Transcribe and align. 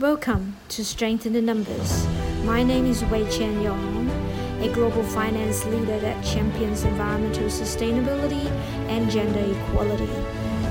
Welcome 0.00 0.54
to 0.68 0.84
Strength 0.84 1.26
in 1.26 1.32
the 1.32 1.42
Numbers. 1.42 2.06
My 2.44 2.62
name 2.62 2.86
is 2.86 3.04
Wei 3.06 3.28
Chen 3.32 3.60
Yong, 3.60 4.08
a 4.62 4.72
global 4.72 5.02
finance 5.02 5.64
leader 5.64 5.98
that 5.98 6.24
champions 6.24 6.84
environmental 6.84 7.46
sustainability 7.46 8.46
and 8.88 9.10
gender 9.10 9.40
equality. 9.40 10.08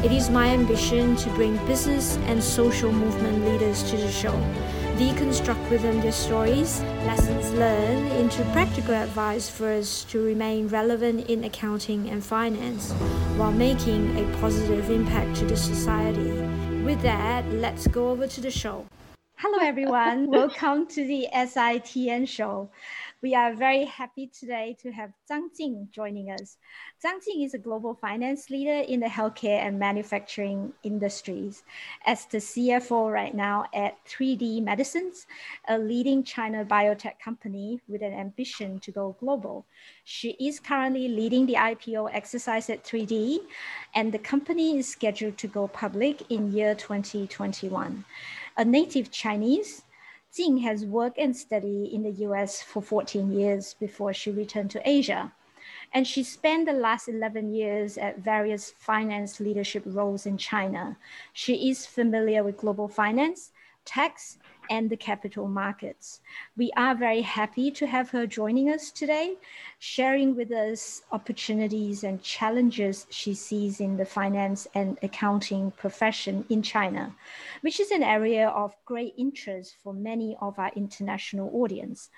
It 0.02 0.14
is 0.14 0.30
my 0.30 0.48
ambition 0.48 1.18
to 1.18 1.30
bring 1.32 1.58
business 1.68 2.16
and 2.28 2.42
social 2.42 2.90
movement 2.90 3.44
leaders 3.44 3.84
to 3.92 3.98
the 3.98 4.10
show, 4.10 4.32
deconstruct 4.96 5.70
with 5.70 5.82
them 5.82 6.00
their 6.00 6.14
stories, 6.14 6.80
lessons 7.04 7.52
learned 7.52 8.10
into 8.14 8.44
practical 8.54 8.94
advice 8.94 9.50
for 9.50 9.68
us 9.74 10.06
to 10.06 10.24
remain 10.24 10.70
relevant 10.70 11.30
in 11.30 11.44
accounting 11.44 12.10
and 12.10 12.24
finance 12.24 12.94
while 13.36 13.52
making 13.52 14.18
a 14.18 14.38
positive 14.38 14.90
impact 14.90 15.36
to 15.36 15.46
the 15.46 15.58
society. 15.58 16.32
With 16.86 17.02
that, 17.02 17.46
let's 17.52 17.88
go 17.88 18.12
over 18.12 18.26
to 18.26 18.40
the 18.40 18.52
show. 18.52 18.86
Hello, 19.40 19.60
everyone. 19.62 20.26
Welcome 20.32 20.88
to 20.88 21.06
the 21.06 21.28
SITN 21.32 22.28
show. 22.28 22.72
We 23.22 23.36
are 23.36 23.54
very 23.54 23.86
happy 23.86 24.32
today 24.34 24.76
to 24.82 24.92
have 24.92 25.12
Zhang 25.30 25.56
Jing 25.56 25.90
joining 25.92 26.32
us. 26.32 26.58
Zhang 27.06 27.24
Jing 27.24 27.44
is 27.44 27.54
a 27.54 27.60
global 27.60 27.94
finance 27.94 28.50
leader 28.50 28.84
in 28.92 29.00
the 29.00 29.06
healthcare 29.06 29.60
and 29.62 29.78
manufacturing 29.78 30.74
industries. 30.82 31.62
As 32.08 32.26
the 32.26 32.40
CFO 32.40 33.14
right 33.14 33.36
now 33.36 33.66
at 33.76 34.04
3D 34.08 34.64
Medicines, 34.64 35.28
a 35.68 35.78
leading 35.78 36.24
China 36.24 36.66
biotech 36.66 37.20
company 37.24 37.80
with 37.88 38.02
an 38.02 38.14
ambition 38.14 38.80
to 38.80 38.92
go 38.92 39.16
global. 39.20 39.68
She 40.04 40.32
is 40.40 40.60
currently 40.60 41.10
leading 41.10 41.46
the 41.46 41.62
IPO 41.62 42.10
exercise 42.12 42.72
at 42.72 42.84
3D, 42.84 43.38
and 43.94 44.12
the 44.12 44.18
company 44.18 44.80
is 44.80 44.88
scheduled 44.90 45.38
to 45.38 45.48
go 45.48 45.68
public 45.68 46.24
in 46.32 46.52
year 46.52 46.74
2021. 46.74 48.04
A 48.60 48.66
native 48.66 49.12
Chinese, 49.12 49.84
Jing 50.36 50.58
has 50.60 50.84
worked 50.84 51.20
and 51.20 51.38
studied 51.38 51.94
in 51.94 52.02
the 52.02 52.26
US 52.26 52.60
for 52.60 52.82
14 52.82 53.32
years 53.32 53.76
before 53.76 54.14
she 54.14 54.32
returned 54.32 54.72
to 54.72 54.82
Asia. 54.84 55.32
And 55.94 56.08
she 56.08 56.24
spent 56.24 56.66
the 56.66 56.74
last 56.74 57.08
11 57.08 57.54
years 57.54 58.00
at 58.00 58.18
various 58.18 58.72
finance 58.72 59.40
leadership 59.40 59.84
roles 59.86 60.26
in 60.26 60.40
China. 60.40 60.98
She 61.34 61.70
is 61.70 61.86
familiar 61.86 62.44
with 62.44 62.58
global 62.58 62.88
finance, 62.88 63.52
tax, 63.88 64.38
and 64.70 64.90
the 64.90 64.98
capital 64.98 65.48
markets. 65.48 66.20
We 66.58 66.72
are 66.76 66.94
very 66.94 67.22
happy 67.22 67.72
to 67.72 67.88
have 67.88 68.10
her 68.10 68.28
joining 68.28 68.70
us 68.70 68.92
today, 68.92 69.38
sharing 69.80 70.36
with 70.36 70.52
us 70.52 71.04
opportunities 71.12 72.04
and 72.04 72.22
challenges 72.22 73.08
she 73.10 73.34
sees 73.34 73.80
in 73.80 73.98
the 73.98 74.06
finance 74.06 74.68
and 74.76 74.98
accounting 75.02 75.72
profession 75.72 76.46
in 76.50 76.62
China, 76.62 77.16
which 77.62 77.80
is 77.80 77.92
an 77.92 78.04
area 78.04 78.50
of 78.50 78.76
great 78.86 79.14
interest 79.18 79.78
for 79.82 79.94
many 79.94 80.36
of 80.42 80.60
our 80.60 80.72
international 80.76 81.50
audience. 81.54 82.10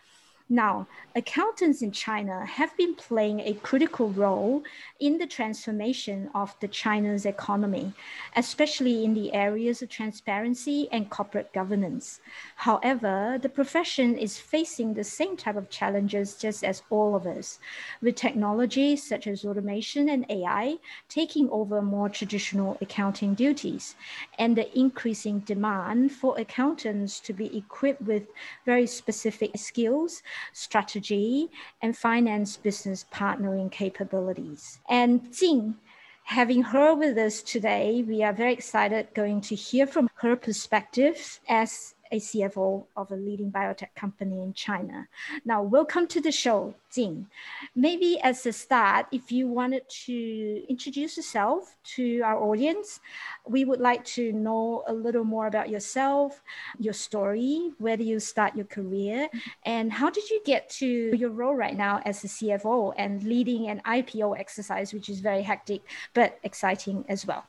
Now, 0.52 0.88
accountants 1.16 1.84
in 1.84 1.92
China 1.92 2.44
have 2.44 2.76
been 2.76 2.96
playing 2.96 3.42
a 3.42 3.54
critical 3.54 4.10
role 4.10 4.64
in 5.00 5.20
the 5.20 5.28
transformation 5.28 6.32
of 6.34 6.56
the 6.60 6.68
China's 6.68 7.24
economy, 7.28 7.94
especially 8.36 9.06
in 9.06 9.14
the 9.14 9.32
areas 9.32 9.84
of 9.84 9.90
transparency 9.90 10.90
and 10.92 11.08
corporate 11.08 11.54
governance. 11.54 12.20
However, 12.56 13.38
the 13.40 13.48
profession 13.48 14.18
is 14.18 14.40
facing 14.40 14.96
the 14.96 15.04
same 15.04 15.38
type 15.38 15.56
of 15.56 15.70
challenges 15.70 16.34
just 16.34 16.64
as 16.64 16.82
all 16.90 17.16
of 17.16 17.28
us, 17.28 17.60
with 18.02 18.16
technology 18.16 18.96
such 18.96 19.28
as 19.28 19.46
automation 19.46 20.10
and 20.10 20.26
AI 20.32 20.78
taking 21.10 21.48
over 21.52 21.80
more 21.80 22.10
traditional 22.10 22.76
accounting 22.82 23.36
duties, 23.36 23.94
and 24.40 24.56
the 24.56 24.76
increasing 24.76 25.42
demand 25.42 26.12
for 26.12 26.36
accountants 26.40 27.20
to 27.20 27.34
be 27.34 27.56
equipped 27.56 28.02
with 28.02 28.24
very 28.66 28.88
specific 28.88 29.52
skills 29.56 30.24
strategy, 30.54 31.50
and 31.82 31.98
finance 31.98 32.58
business 32.58 33.06
partnering 33.14 33.72
capabilities. 33.72 34.80
And 34.90 35.34
Jing, 35.34 35.76
having 36.24 36.62
her 36.62 36.94
with 36.94 37.18
us 37.18 37.42
today, 37.42 38.04
we 38.08 38.24
are 38.24 38.34
very 38.34 38.54
excited 38.54 39.08
going 39.16 39.42
to 39.42 39.56
hear 39.56 39.88
from 39.88 40.10
her 40.16 40.36
perspective 40.36 41.40
as 41.50 41.96
a 42.12 42.20
CFO 42.20 42.86
of 42.96 43.12
a 43.12 43.16
leading 43.16 43.52
biotech 43.52 43.94
company 43.96 44.42
in 44.42 44.54
China. 44.54 45.08
Now, 45.46 45.62
welcome 45.62 46.08
to 46.08 46.22
the 46.22 46.32
show, 46.32 46.74
Jing. 46.92 47.28
Maybe 47.76 48.20
as 48.22 48.46
a 48.46 48.54
start, 48.54 49.08
if 49.12 49.32
you 49.32 49.48
wanted 49.48 49.88
to 50.06 50.64
introduce 50.68 51.18
yourself 51.18 51.76
to 51.96 52.22
our 52.22 52.42
audience, 52.42 53.00
we 53.48 53.66
would 53.66 53.80
like 53.80 54.04
to 54.06 54.32
know 54.34 54.84
a 54.88 54.94
little 54.94 55.24
more 55.24 55.48
about 55.48 55.70
yourself, 55.70 56.42
your 56.80 56.94
story, 56.94 57.72
where 57.78 57.98
did 57.98 58.08
you 58.08 58.20
start 58.20 58.56
your 58.56 58.66
career, 58.66 59.30
and 59.66 59.92
how 59.92 60.10
did 60.10 60.30
you 60.30 60.42
get 60.46 60.70
to 60.70 61.16
your 61.16 61.30
role 61.30 61.56
right 61.56 61.78
now 61.78 62.02
as 62.06 62.24
a 62.24 62.28
CFO 62.28 62.94
and 62.98 63.24
leading 63.24 63.70
an 63.70 63.82
IPO 63.86 64.40
exercise, 64.40 64.94
which 64.94 65.10
is 65.10 65.20
very 65.20 65.44
hectic 65.44 65.82
but 66.14 66.40
exciting 66.44 67.06
as 67.08 67.26
well. 67.26 67.46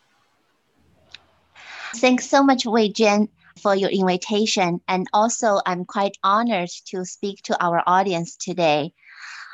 Thanks 1.96 2.28
so 2.28 2.42
much, 2.42 2.66
Wei 2.66 2.88
Jen 2.88 3.28
for 3.62 3.74
your 3.74 3.90
invitation. 3.90 4.80
And 4.88 5.06
also, 5.12 5.60
I'm 5.66 5.84
quite 5.84 6.16
honored 6.22 6.70
to 6.86 7.04
speak 7.04 7.42
to 7.44 7.62
our 7.62 7.82
audience 7.86 8.36
today. 8.36 8.92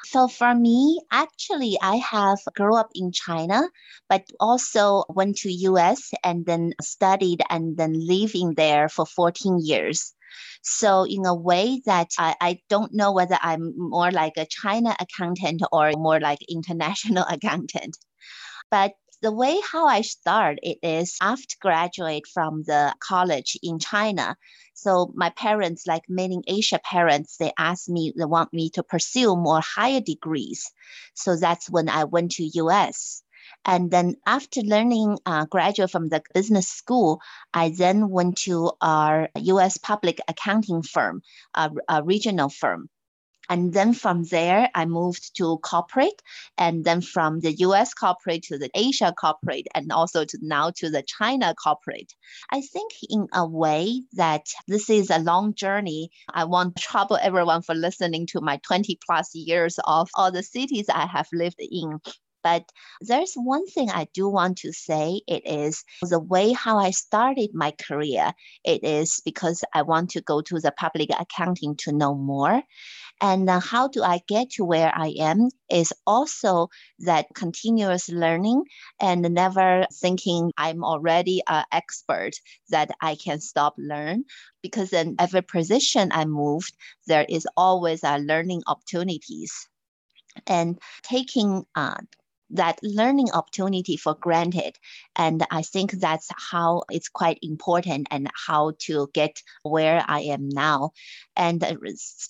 So 0.06 0.28
for 0.28 0.54
me, 0.54 1.00
actually, 1.10 1.78
I 1.82 1.96
have 1.96 2.38
grew 2.54 2.76
up 2.76 2.90
in 2.94 3.10
China, 3.10 3.68
but 4.08 4.22
also 4.38 5.04
went 5.08 5.38
to 5.38 5.50
US 5.50 6.12
and 6.22 6.46
then 6.46 6.74
studied 6.80 7.42
and 7.50 7.76
then 7.76 7.92
living 7.94 8.54
there 8.54 8.88
for 8.88 9.04
14 9.04 9.58
years. 9.60 10.14
So 10.62 11.04
in 11.04 11.26
a 11.26 11.34
way 11.34 11.82
that 11.86 12.10
I, 12.18 12.36
I 12.40 12.60
don't 12.68 12.94
know 12.94 13.12
whether 13.12 13.38
I'm 13.42 13.72
more 13.76 14.12
like 14.12 14.34
a 14.36 14.46
China 14.46 14.94
accountant 15.00 15.62
or 15.72 15.92
more 15.96 16.20
like 16.20 16.38
international 16.48 17.24
accountant. 17.30 17.96
But 18.70 18.92
the 19.22 19.32
way 19.32 19.58
how 19.72 19.86
I 19.86 20.02
start 20.02 20.58
it 20.62 20.78
is 20.82 21.16
after 21.20 21.56
graduate 21.60 22.26
from 22.32 22.62
the 22.64 22.94
college 23.00 23.58
in 23.62 23.78
China. 23.78 24.36
So 24.74 25.12
my 25.14 25.30
parents, 25.30 25.86
like 25.86 26.04
many 26.08 26.42
Asia 26.46 26.78
parents, 26.84 27.36
they 27.38 27.52
asked 27.58 27.88
me, 27.88 28.12
they 28.16 28.24
want 28.24 28.52
me 28.52 28.70
to 28.70 28.82
pursue 28.82 29.34
more 29.36 29.60
higher 29.60 30.00
degrees. 30.00 30.70
So 31.14 31.36
that's 31.36 31.70
when 31.70 31.88
I 31.88 32.04
went 32.04 32.32
to 32.32 32.44
US. 32.44 33.22
And 33.64 33.90
then 33.90 34.16
after 34.26 34.60
learning, 34.60 35.18
uh, 35.24 35.46
graduate 35.46 35.90
from 35.90 36.08
the 36.08 36.22
business 36.34 36.68
school, 36.68 37.20
I 37.54 37.70
then 37.70 38.08
went 38.10 38.36
to 38.38 38.72
our 38.80 39.28
US 39.34 39.76
public 39.76 40.20
accounting 40.28 40.82
firm, 40.82 41.22
a, 41.54 41.70
a 41.88 42.02
regional 42.02 42.48
firm. 42.48 42.88
And 43.48 43.72
then 43.72 43.94
from 43.94 44.24
there, 44.24 44.70
I 44.74 44.86
moved 44.86 45.36
to 45.36 45.58
corporate, 45.58 46.22
and 46.58 46.84
then 46.84 47.00
from 47.00 47.40
the 47.40 47.52
US 47.52 47.94
corporate 47.94 48.44
to 48.44 48.58
the 48.58 48.70
Asia 48.74 49.12
corporate, 49.18 49.66
and 49.74 49.92
also 49.92 50.24
to 50.24 50.38
now 50.42 50.70
to 50.76 50.90
the 50.90 51.02
China 51.02 51.54
corporate. 51.54 52.12
I 52.50 52.60
think 52.60 52.92
in 53.08 53.26
a 53.32 53.46
way 53.46 54.02
that 54.14 54.46
this 54.66 54.90
is 54.90 55.10
a 55.10 55.18
long 55.18 55.54
journey. 55.54 56.10
I 56.32 56.44
won't 56.44 56.76
trouble 56.76 57.18
everyone 57.20 57.62
for 57.62 57.74
listening 57.74 58.26
to 58.28 58.40
my 58.40 58.58
20 58.58 58.98
plus 59.06 59.34
years 59.34 59.78
of 59.84 60.08
all 60.14 60.32
the 60.32 60.42
cities 60.42 60.86
I 60.88 61.06
have 61.06 61.28
lived 61.32 61.60
in. 61.60 62.00
But 62.46 62.70
there's 63.00 63.34
one 63.34 63.66
thing 63.66 63.90
I 63.90 64.06
do 64.14 64.28
want 64.28 64.58
to 64.58 64.72
say. 64.72 65.20
It 65.26 65.44
is 65.46 65.82
the 66.00 66.20
way 66.20 66.52
how 66.52 66.78
I 66.78 66.92
started 66.92 67.50
my 67.52 67.72
career. 67.72 68.34
It 68.62 68.84
is 68.84 69.20
because 69.24 69.64
I 69.74 69.82
want 69.82 70.10
to 70.10 70.20
go 70.20 70.42
to 70.42 70.60
the 70.60 70.70
public 70.70 71.10
accounting 71.10 71.74
to 71.78 71.90
know 71.90 72.14
more. 72.14 72.62
And 73.20 73.50
uh, 73.50 73.58
how 73.58 73.88
do 73.88 74.04
I 74.04 74.20
get 74.28 74.50
to 74.50 74.64
where 74.64 74.92
I 74.94 75.08
am 75.18 75.48
is 75.68 75.92
also 76.06 76.68
that 77.00 77.26
continuous 77.34 78.08
learning 78.08 78.62
and 79.00 79.22
never 79.22 79.84
thinking 79.92 80.52
I'm 80.56 80.84
already 80.84 81.42
an 81.48 81.64
expert 81.72 82.34
that 82.68 82.92
I 83.00 83.16
can 83.16 83.40
stop 83.40 83.74
learn 83.76 84.22
because 84.62 84.92
in 84.92 85.16
every 85.18 85.42
position 85.42 86.10
I 86.12 86.26
moved, 86.26 86.76
there 87.08 87.26
is 87.28 87.48
always 87.56 88.04
a 88.04 88.18
learning 88.18 88.62
opportunities 88.68 89.68
and 90.46 90.78
taking 91.02 91.64
uh, 91.74 91.96
that 92.50 92.78
learning 92.82 93.30
opportunity 93.32 93.96
for 93.96 94.14
granted. 94.14 94.76
And 95.16 95.44
I 95.50 95.62
think 95.62 95.92
that's 95.92 96.28
how 96.50 96.82
it's 96.90 97.08
quite 97.08 97.38
important 97.42 98.08
and 98.10 98.30
how 98.46 98.72
to 98.80 99.08
get 99.12 99.42
where 99.62 100.04
I 100.06 100.20
am 100.20 100.48
now. 100.48 100.92
And 101.36 101.62
uh, 101.62 101.74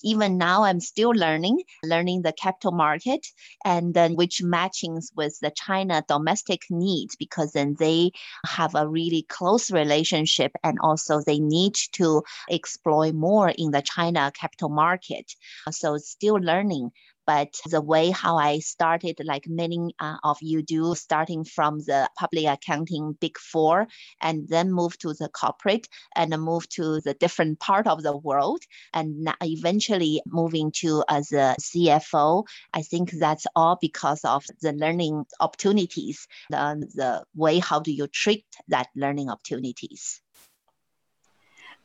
even 0.03 0.39
now, 0.39 0.65
I'm 0.65 0.81
still 0.81 1.11
learning, 1.11 1.63
learning 1.85 2.23
the 2.23 2.33
capital 2.33 2.73
market 2.73 3.27
and 3.65 3.95
then 3.95 4.15
which 4.15 4.43
matchings 4.43 5.07
with 5.15 5.39
the 5.41 5.51
China 5.51 6.05
domestic 6.09 6.63
needs 6.71 7.17
because 7.17 7.53
then 7.53 7.77
they 7.79 8.11
have 8.47 8.75
a 8.75 8.89
really 8.89 9.23
close 9.29 9.71
relationship 9.71 10.53
and 10.65 10.79
also 10.81 11.21
they 11.21 11.39
need 11.39 11.75
to 11.93 12.23
explore 12.49 13.13
more 13.13 13.51
in 13.51 13.71
the 13.71 13.83
China 13.83 14.33
capital 14.39 14.69
market. 14.69 15.33
So 15.71 15.97
still 15.99 16.37
learning 16.37 16.93
but 17.27 17.55
the 17.67 17.81
way 17.81 18.11
how 18.11 18.37
I 18.37 18.61
started, 18.61 19.19
like 19.25 19.45
many 19.49 19.95
uh, 19.99 20.17
of 20.23 20.39
you 20.41 20.63
do, 20.63 20.95
starting 20.95 21.45
from 21.45 21.79
the 21.81 22.09
public 22.19 22.47
accounting 22.47 23.17
big 23.21 23.37
four, 23.39 23.89
and 24.21 24.49
then 24.49 24.73
move 24.73 24.97
to 24.99 25.13
the 25.15 25.29
corporate, 25.29 25.89
and 26.15 26.31
move 26.41 26.69
to 26.71 27.01
the 27.01 27.15
different 27.15 27.59
part 27.61 27.87
of 27.87 28.03
the 28.03 28.17
world, 28.17 28.63
and 28.93 29.29
eventually 29.43 30.23
moving 30.27 30.73
to 30.77 31.05
as 31.09 31.33
a 31.33 31.57
CFO. 31.61 32.45
I 32.73 32.83
think 32.83 33.11
that's 33.11 33.47
all 33.57 33.77
because 33.81 34.25
of 34.25 34.45
the 34.63 34.73
learning 34.73 35.25
opportunities, 35.41 36.27
the, 36.51 36.89
the 36.95 37.25
way 37.35 37.59
how 37.59 37.81
do 37.81 37.93
you 37.93 38.07
treat 38.07 38.45
that 38.69 38.89
learning 38.95 39.31
opportunities. 39.31 40.21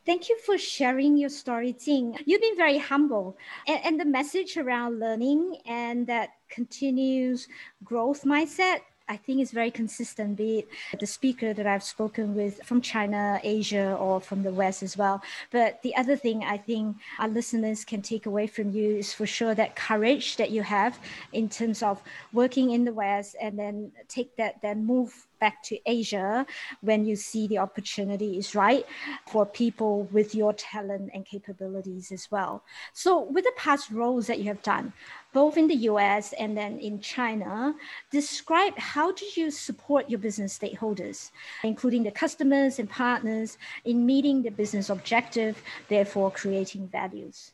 Thank 0.04 0.28
you 0.28 0.36
for 0.44 0.58
sharing 0.58 1.16
your 1.16 1.28
story, 1.28 1.72
Jing. 1.72 2.18
You've 2.24 2.40
been 2.40 2.56
very 2.56 2.78
humble. 2.78 3.36
And, 3.68 3.80
and 3.84 4.00
the 4.00 4.04
message 4.04 4.56
around 4.56 4.98
learning 4.98 5.58
and 5.64 6.06
that 6.08 6.30
continuous 6.48 7.46
growth 7.84 8.24
mindset 8.24 8.80
I 9.08 9.16
think 9.16 9.40
is 9.40 9.50
very 9.50 9.70
consistent, 9.70 10.36
be 10.36 10.60
it 10.60 10.68
the 10.98 11.06
speaker 11.06 11.52
that 11.52 11.66
I've 11.66 11.82
spoken 11.82 12.34
with 12.34 12.62
from 12.64 12.80
China, 12.80 13.40
Asia, 13.42 13.94
or 14.00 14.20
from 14.20 14.42
the 14.42 14.52
West 14.52 14.82
as 14.82 14.96
well. 14.96 15.22
But 15.50 15.82
the 15.82 15.94
other 15.96 16.16
thing 16.16 16.44
I 16.44 16.56
think 16.56 16.96
our 17.18 17.28
listeners 17.28 17.84
can 17.84 18.00
take 18.00 18.26
away 18.26 18.46
from 18.46 18.70
you 18.70 18.96
is 18.96 19.12
for 19.12 19.26
sure 19.26 19.54
that 19.54 19.76
courage 19.76 20.36
that 20.36 20.50
you 20.50 20.62
have 20.62 20.98
in 21.32 21.48
terms 21.48 21.82
of 21.82 22.00
working 22.32 22.70
in 22.70 22.84
the 22.84 22.92
West 22.92 23.36
and 23.40 23.58
then 23.58 23.92
take 24.08 24.36
that, 24.36 24.62
then 24.62 24.86
move 24.86 25.26
back 25.42 25.60
to 25.60 25.76
Asia 25.86 26.46
when 26.82 27.04
you 27.04 27.16
see 27.16 27.48
the 27.48 27.58
opportunity 27.58 28.38
is 28.38 28.54
right 28.54 28.86
for 29.26 29.44
people 29.44 30.04
with 30.12 30.36
your 30.36 30.52
talent 30.52 31.10
and 31.12 31.26
capabilities 31.26 32.12
as 32.12 32.30
well. 32.30 32.62
So, 32.92 33.10
with 33.34 33.42
the 33.42 33.56
past 33.56 33.90
roles 33.90 34.28
that 34.28 34.38
you 34.38 34.44
have 34.44 34.62
done, 34.62 34.92
both 35.32 35.56
in 35.56 35.66
the 35.66 35.80
US 35.90 36.32
and 36.34 36.56
then 36.56 36.78
in 36.78 37.00
China, 37.00 37.74
describe 38.12 38.78
how 38.78 39.10
do 39.10 39.26
you 39.34 39.50
support 39.50 40.08
your 40.08 40.20
business 40.20 40.56
stakeholders, 40.56 41.32
including 41.64 42.04
the 42.04 42.12
customers 42.12 42.78
and 42.78 42.88
partners, 42.88 43.58
in 43.84 44.06
meeting 44.06 44.42
the 44.42 44.54
business 44.62 44.90
objective, 44.90 45.60
therefore 45.88 46.30
creating 46.30 46.86
values? 46.86 47.50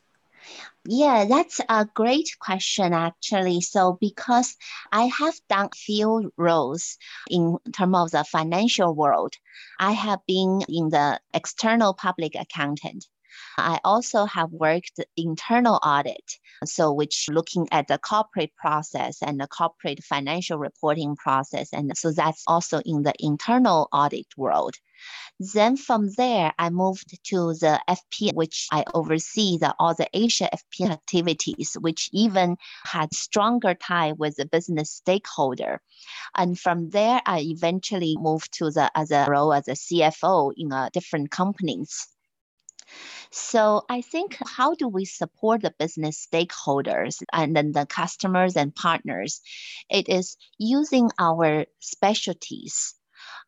Yeah, 0.87 1.27
that's 1.29 1.61
a 1.69 1.85
great 1.85 2.31
question 2.41 2.95
actually. 2.95 3.61
So 3.61 3.99
because 4.01 4.57
I 4.91 5.05
have 5.07 5.35
done 5.49 5.69
few 5.75 6.33
roles 6.37 6.97
in 7.31 7.59
terms 7.73 7.97
of 7.97 8.11
the 8.11 8.25
financial 8.25 8.95
world, 8.95 9.35
I 9.79 9.93
have 9.93 10.21
been 10.27 10.63
in 10.69 10.89
the 10.89 11.21
external 11.35 11.93
public 11.95 12.35
accountant. 12.35 13.07
I 13.57 13.81
also 13.85 14.25
have 14.25 14.51
worked 14.51 15.01
internal 15.17 15.79
audit, 15.83 16.25
so 16.65 16.93
which 16.93 17.27
looking 17.29 17.69
at 17.71 17.87
the 17.89 17.99
corporate 17.99 18.55
process 18.57 19.23
and 19.23 19.39
the 19.39 19.47
corporate 19.47 20.03
financial 20.03 20.59
reporting 20.59 21.17
process, 21.17 21.73
and 21.73 21.97
so 21.97 22.13
that's 22.13 22.43
also 22.47 22.81
in 22.85 23.03
the 23.03 23.15
internal 23.19 23.89
audit 23.93 24.27
world. 24.37 24.75
Then 25.39 25.77
from 25.77 26.11
there, 26.17 26.53
I 26.59 26.71
moved 26.71 27.19
to 27.25 27.55
the 27.55 27.81
FP, 27.89 28.35
which 28.35 28.67
I 28.73 28.85
oversee 28.93 29.59
the, 29.59 29.75
all 29.79 29.95
the 29.95 30.09
Asia 30.13 30.49
FP 30.53 30.91
activities, 30.91 31.77
which 31.81 32.11
even 32.13 32.57
had 32.85 33.15
stronger 33.15 33.75
tie 33.75 34.13
with 34.13 34.37
the 34.37 34.47
business 34.47 34.91
stakeholder. 34.91 35.81
And 36.35 36.59
from 36.59 36.91
there, 36.91 37.21
I 37.25 37.41
eventually 37.41 38.17
moved 38.19 38.53
to 38.59 38.71
the 38.71 38.91
a 38.95 39.31
role 39.31 39.53
as 39.53 39.69
a 39.69 39.73
CFO 39.73 40.53
in 40.57 40.73
a 40.73 40.91
different 40.93 41.31
companies. 41.31 42.09
So 43.31 43.85
I 43.89 44.01
think 44.01 44.39
how 44.47 44.75
do 44.75 44.89
we 44.89 45.05
support 45.05 45.63
the 45.63 45.75
business 45.79 46.27
stakeholders 46.27 47.23
and 47.33 47.55
then 47.55 47.73
the 47.73 47.87
customers 47.87 48.57
and 48.57 48.75
partners? 48.75 49.41
It 49.91 50.09
is 50.09 50.37
using 50.59 51.11
our 51.19 51.67
specialties 51.81 52.95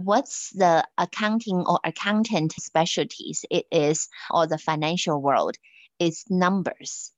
what's 0.02 0.50
the 0.50 0.84
accounting 0.96 1.64
or 1.66 1.78
accountant 1.84 2.52
specialties 2.52 3.44
it 3.50 3.66
is 3.70 4.08
or 4.30 4.46
the 4.46 4.58
financial 4.58 5.20
world 5.20 5.56
is 5.98 6.24
numbers. 6.30 7.12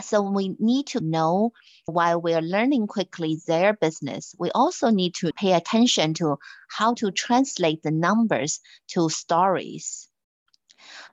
So 0.00 0.22
we 0.22 0.56
need 0.58 0.86
to 0.88 1.00
know 1.00 1.52
while 1.86 2.20
we're 2.20 2.40
learning 2.40 2.86
quickly 2.86 3.40
their 3.46 3.74
business 3.74 4.34
we 4.38 4.50
also 4.52 4.90
need 4.90 5.14
to 5.16 5.32
pay 5.32 5.52
attention 5.52 6.14
to 6.14 6.38
how 6.68 6.94
to 6.94 7.10
translate 7.10 7.82
the 7.82 7.90
numbers 7.90 8.60
to 8.88 9.08
stories 9.10 10.09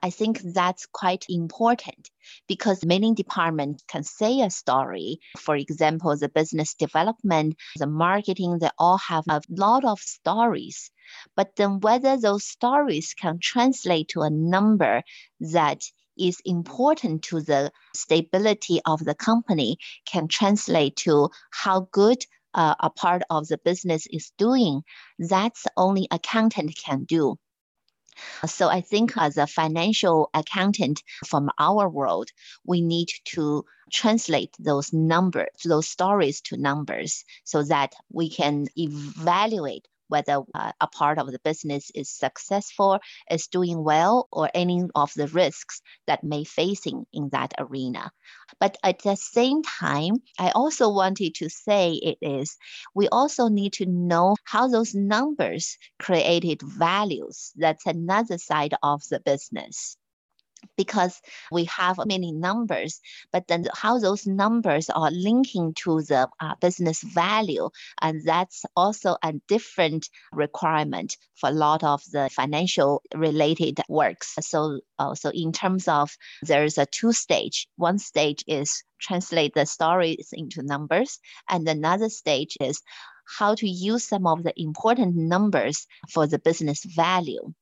I 0.02 0.10
think 0.10 0.40
that's 0.40 0.86
quite 0.86 1.24
important 1.28 2.10
because 2.46 2.84
many 2.84 3.14
departments 3.14 3.84
can 3.88 4.04
say 4.04 4.40
a 4.40 4.50
story. 4.50 5.20
For 5.38 5.56
example, 5.56 6.16
the 6.16 6.28
business 6.28 6.74
development, 6.74 7.56
the 7.76 7.86
marketing, 7.86 8.58
they 8.58 8.70
all 8.78 8.98
have 8.98 9.24
a 9.28 9.42
lot 9.48 9.84
of 9.84 10.00
stories. 10.00 10.90
But 11.36 11.56
then 11.56 11.80
whether 11.80 12.16
those 12.16 12.44
stories 12.44 13.14
can 13.14 13.38
translate 13.40 14.08
to 14.08 14.22
a 14.22 14.30
number 14.30 15.02
that 15.40 15.82
is 16.18 16.38
important 16.44 17.22
to 17.22 17.40
the 17.40 17.70
stability 17.94 18.80
of 18.84 19.04
the 19.04 19.14
company 19.14 19.78
can 20.04 20.28
translate 20.28 20.96
to 20.96 21.30
how 21.50 21.88
good 21.92 22.24
uh, 22.54 22.74
a 22.80 22.90
part 22.90 23.22
of 23.30 23.46
the 23.48 23.58
business 23.58 24.06
is 24.10 24.32
doing. 24.36 24.82
That's 25.18 25.66
only 25.76 26.08
accountant 26.10 26.76
can 26.76 27.04
do. 27.04 27.36
So 28.46 28.68
I 28.68 28.80
think 28.80 29.16
as 29.16 29.36
a 29.36 29.46
financial 29.46 30.30
accountant 30.34 31.02
from 31.26 31.50
our 31.58 31.88
world, 31.88 32.30
we 32.64 32.80
need 32.80 33.08
to 33.26 33.64
translate 33.92 34.54
those 34.58 34.92
numbers, 34.92 35.48
those 35.64 35.88
stories 35.88 36.40
to 36.42 36.56
numbers 36.56 37.24
so 37.44 37.62
that 37.64 37.94
we 38.12 38.30
can 38.30 38.66
evaluate 38.76 39.88
whether 40.08 40.42
uh, 40.54 40.72
a 40.80 40.86
part 40.88 41.18
of 41.18 41.30
the 41.30 41.38
business 41.40 41.90
is 41.94 42.10
successful, 42.10 42.98
is 43.30 43.46
doing 43.46 43.82
well, 43.84 44.28
or 44.32 44.50
any 44.54 44.84
of 44.94 45.12
the 45.14 45.28
risks 45.28 45.80
that 46.06 46.24
may 46.24 46.44
facing 46.44 47.06
in 47.12 47.28
that 47.30 47.54
arena. 47.58 48.10
But 48.60 48.76
at 48.82 49.02
the 49.02 49.16
same 49.16 49.62
time, 49.62 50.22
I 50.38 50.50
also 50.50 50.90
wanted 50.90 51.34
to 51.36 51.48
say 51.48 51.92
it 51.94 52.18
is 52.20 52.56
we 52.94 53.08
also 53.08 53.48
need 53.48 53.74
to 53.74 53.86
know 53.86 54.36
how 54.44 54.68
those 54.68 54.94
numbers 54.94 55.78
created 55.98 56.62
values. 56.62 57.52
That's 57.56 57.86
another 57.86 58.38
side 58.38 58.74
of 58.82 59.02
the 59.10 59.20
business 59.20 59.96
because 60.78 61.20
we 61.52 61.64
have 61.64 61.98
many 62.06 62.32
numbers, 62.32 63.00
but 63.32 63.46
then 63.48 63.66
how 63.74 63.98
those 63.98 64.26
numbers 64.26 64.88
are 64.88 65.10
linking 65.10 65.74
to 65.74 66.00
the 66.02 66.28
uh, 66.40 66.54
business 66.60 67.02
value, 67.02 67.68
and 68.00 68.24
that's 68.24 68.64
also 68.74 69.16
a 69.22 69.34
different 69.48 70.08
requirement 70.32 71.16
for 71.34 71.50
a 71.50 71.52
lot 71.52 71.84
of 71.84 72.00
the 72.12 72.30
financial 72.32 73.02
related 73.14 73.80
works. 73.88 74.34
So, 74.40 74.80
uh, 74.98 75.14
so 75.14 75.30
in 75.34 75.52
terms 75.52 75.88
of 75.88 76.16
there's 76.42 76.78
a 76.78 76.86
two 76.86 77.12
stage. 77.12 77.68
One 77.76 77.98
stage 77.98 78.44
is 78.46 78.84
translate 79.00 79.54
the 79.54 79.66
stories 79.66 80.28
into 80.32 80.62
numbers, 80.62 81.18
and 81.48 81.68
another 81.68 82.08
stage 82.08 82.56
is 82.60 82.80
how 83.38 83.54
to 83.56 83.68
use 83.68 84.04
some 84.04 84.26
of 84.26 84.42
the 84.42 84.54
important 84.56 85.16
numbers 85.16 85.86
for 86.08 86.26
the 86.26 86.38
business 86.38 86.84
value. 86.84 87.52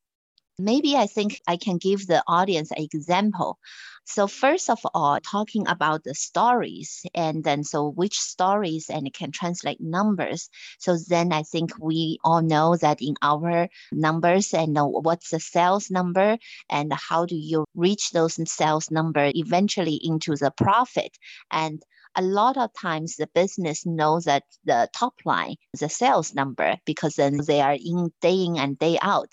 Maybe 0.58 0.96
I 0.96 1.06
think 1.06 1.40
I 1.46 1.58
can 1.58 1.76
give 1.76 2.06
the 2.06 2.22
audience 2.26 2.70
an 2.70 2.82
example. 2.82 3.58
So 4.06 4.26
first 4.26 4.70
of 4.70 4.78
all, 4.94 5.18
talking 5.20 5.66
about 5.66 6.04
the 6.04 6.14
stories 6.14 7.04
and 7.14 7.44
then 7.44 7.64
so 7.64 7.88
which 7.90 8.18
stories 8.18 8.88
and 8.88 9.06
it 9.06 9.14
can 9.14 9.32
translate 9.32 9.80
numbers. 9.80 10.48
So 10.78 10.96
then 10.96 11.32
I 11.32 11.42
think 11.42 11.72
we 11.78 12.18
all 12.24 12.40
know 12.40 12.76
that 12.76 13.02
in 13.02 13.16
our 13.20 13.68
numbers 13.92 14.54
and 14.54 14.78
what's 14.78 15.30
the 15.30 15.40
sales 15.40 15.90
number 15.90 16.38
and 16.70 16.92
how 16.92 17.26
do 17.26 17.36
you 17.36 17.66
reach 17.74 18.12
those 18.12 18.38
sales 18.50 18.90
number 18.90 19.32
eventually 19.34 20.00
into 20.02 20.36
the 20.36 20.52
profit 20.52 21.18
and 21.50 21.82
a 22.16 22.22
lot 22.22 22.56
of 22.56 22.72
times 22.72 23.16
the 23.16 23.28
business 23.34 23.84
knows 23.84 24.24
that 24.24 24.44
the 24.64 24.88
top 24.94 25.14
line 25.26 25.56
the 25.78 25.88
sales 25.88 26.34
number 26.34 26.76
because 26.86 27.14
then 27.14 27.38
they 27.46 27.60
are 27.60 27.76
in 27.78 28.10
day 28.22 28.44
in 28.44 28.56
and 28.56 28.78
day 28.78 28.98
out. 29.02 29.28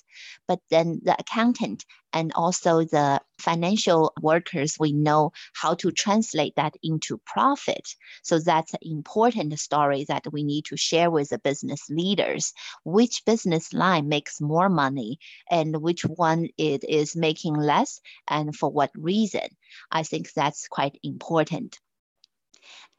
But 0.47 0.59
then 0.69 0.99
the 1.03 1.15
accountant 1.17 1.85
and 2.11 2.31
also 2.35 2.83
the 2.83 3.21
financial 3.39 4.13
workers, 4.21 4.75
we 4.79 4.91
know 4.91 5.31
how 5.53 5.73
to 5.75 5.91
translate 5.91 6.55
that 6.57 6.75
into 6.83 7.19
profit. 7.25 7.87
So 8.21 8.39
that's 8.39 8.73
an 8.73 8.79
important 8.81 9.57
story 9.59 10.05
that 10.09 10.31
we 10.31 10.43
need 10.43 10.65
to 10.65 10.77
share 10.77 11.09
with 11.09 11.29
the 11.29 11.39
business 11.39 11.89
leaders. 11.89 12.53
Which 12.83 13.23
business 13.25 13.73
line 13.73 14.09
makes 14.09 14.41
more 14.41 14.69
money 14.69 15.19
and 15.49 15.81
which 15.81 16.03
one 16.03 16.49
it 16.57 16.83
is 16.83 17.15
making 17.15 17.55
less 17.55 18.01
and 18.27 18.55
for 18.55 18.69
what 18.69 18.91
reason? 18.95 19.47
I 19.89 20.03
think 20.03 20.33
that's 20.33 20.67
quite 20.67 20.99
important 21.01 21.79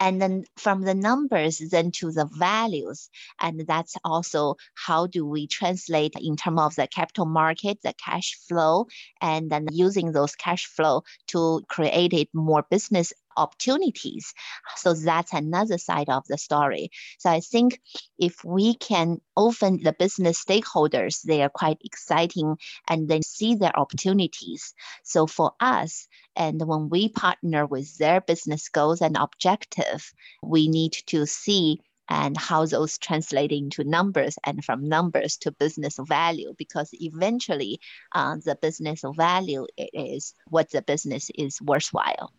and 0.00 0.20
then 0.20 0.44
from 0.56 0.82
the 0.82 0.94
numbers 0.94 1.58
then 1.70 1.90
to 1.92 2.10
the 2.12 2.26
values. 2.26 3.08
And 3.40 3.60
that's 3.66 3.96
also 4.04 4.56
how 4.74 5.06
do 5.06 5.26
we 5.26 5.46
translate 5.46 6.14
in 6.20 6.36
terms 6.36 6.60
of 6.60 6.74
the 6.76 6.86
capital 6.86 7.26
market 7.26 7.78
the 7.82 7.94
cash 7.94 8.36
flow 8.48 8.86
and 9.20 9.50
then 9.50 9.66
using 9.72 10.12
those 10.12 10.34
cash 10.34 10.66
flow 10.66 11.02
to 11.28 11.62
create 11.68 12.12
it 12.12 12.28
more 12.34 12.64
business 12.70 13.12
opportunities. 13.36 14.32
So 14.76 14.94
that's 14.94 15.32
another 15.32 15.78
side 15.78 16.08
of 16.08 16.24
the 16.28 16.38
story. 16.38 16.90
So 17.18 17.30
I 17.30 17.40
think 17.40 17.80
if 18.18 18.44
we 18.44 18.74
can 18.74 19.20
open 19.36 19.82
the 19.82 19.92
business 19.92 20.42
stakeholders, 20.42 21.22
they 21.22 21.42
are 21.42 21.50
quite 21.50 21.78
exciting 21.84 22.56
and 22.88 23.08
they 23.08 23.20
see 23.22 23.54
their 23.54 23.76
opportunities. 23.78 24.74
So 25.02 25.26
for 25.26 25.52
us, 25.60 26.08
and 26.36 26.60
when 26.66 26.88
we 26.88 27.08
partner 27.08 27.66
with 27.66 27.96
their 27.98 28.20
business 28.20 28.68
goals 28.68 29.00
and 29.00 29.16
objective, 29.16 30.12
we 30.42 30.68
need 30.68 30.92
to 31.06 31.26
see 31.26 31.80
and 32.08 32.36
how 32.36 32.66
those 32.66 32.98
translate 32.98 33.52
into 33.52 33.84
numbers 33.84 34.36
and 34.44 34.64
from 34.64 34.88
numbers 34.88 35.36
to 35.38 35.50
business 35.52 35.96
value 35.98 36.52
because 36.58 36.90
eventually 36.92 37.80
uh, 38.14 38.36
the 38.44 38.56
business 38.60 39.02
value 39.16 39.66
is 39.76 40.34
what 40.48 40.70
the 40.70 40.82
business 40.82 41.30
is 41.34 41.60
worthwhile 41.62 42.30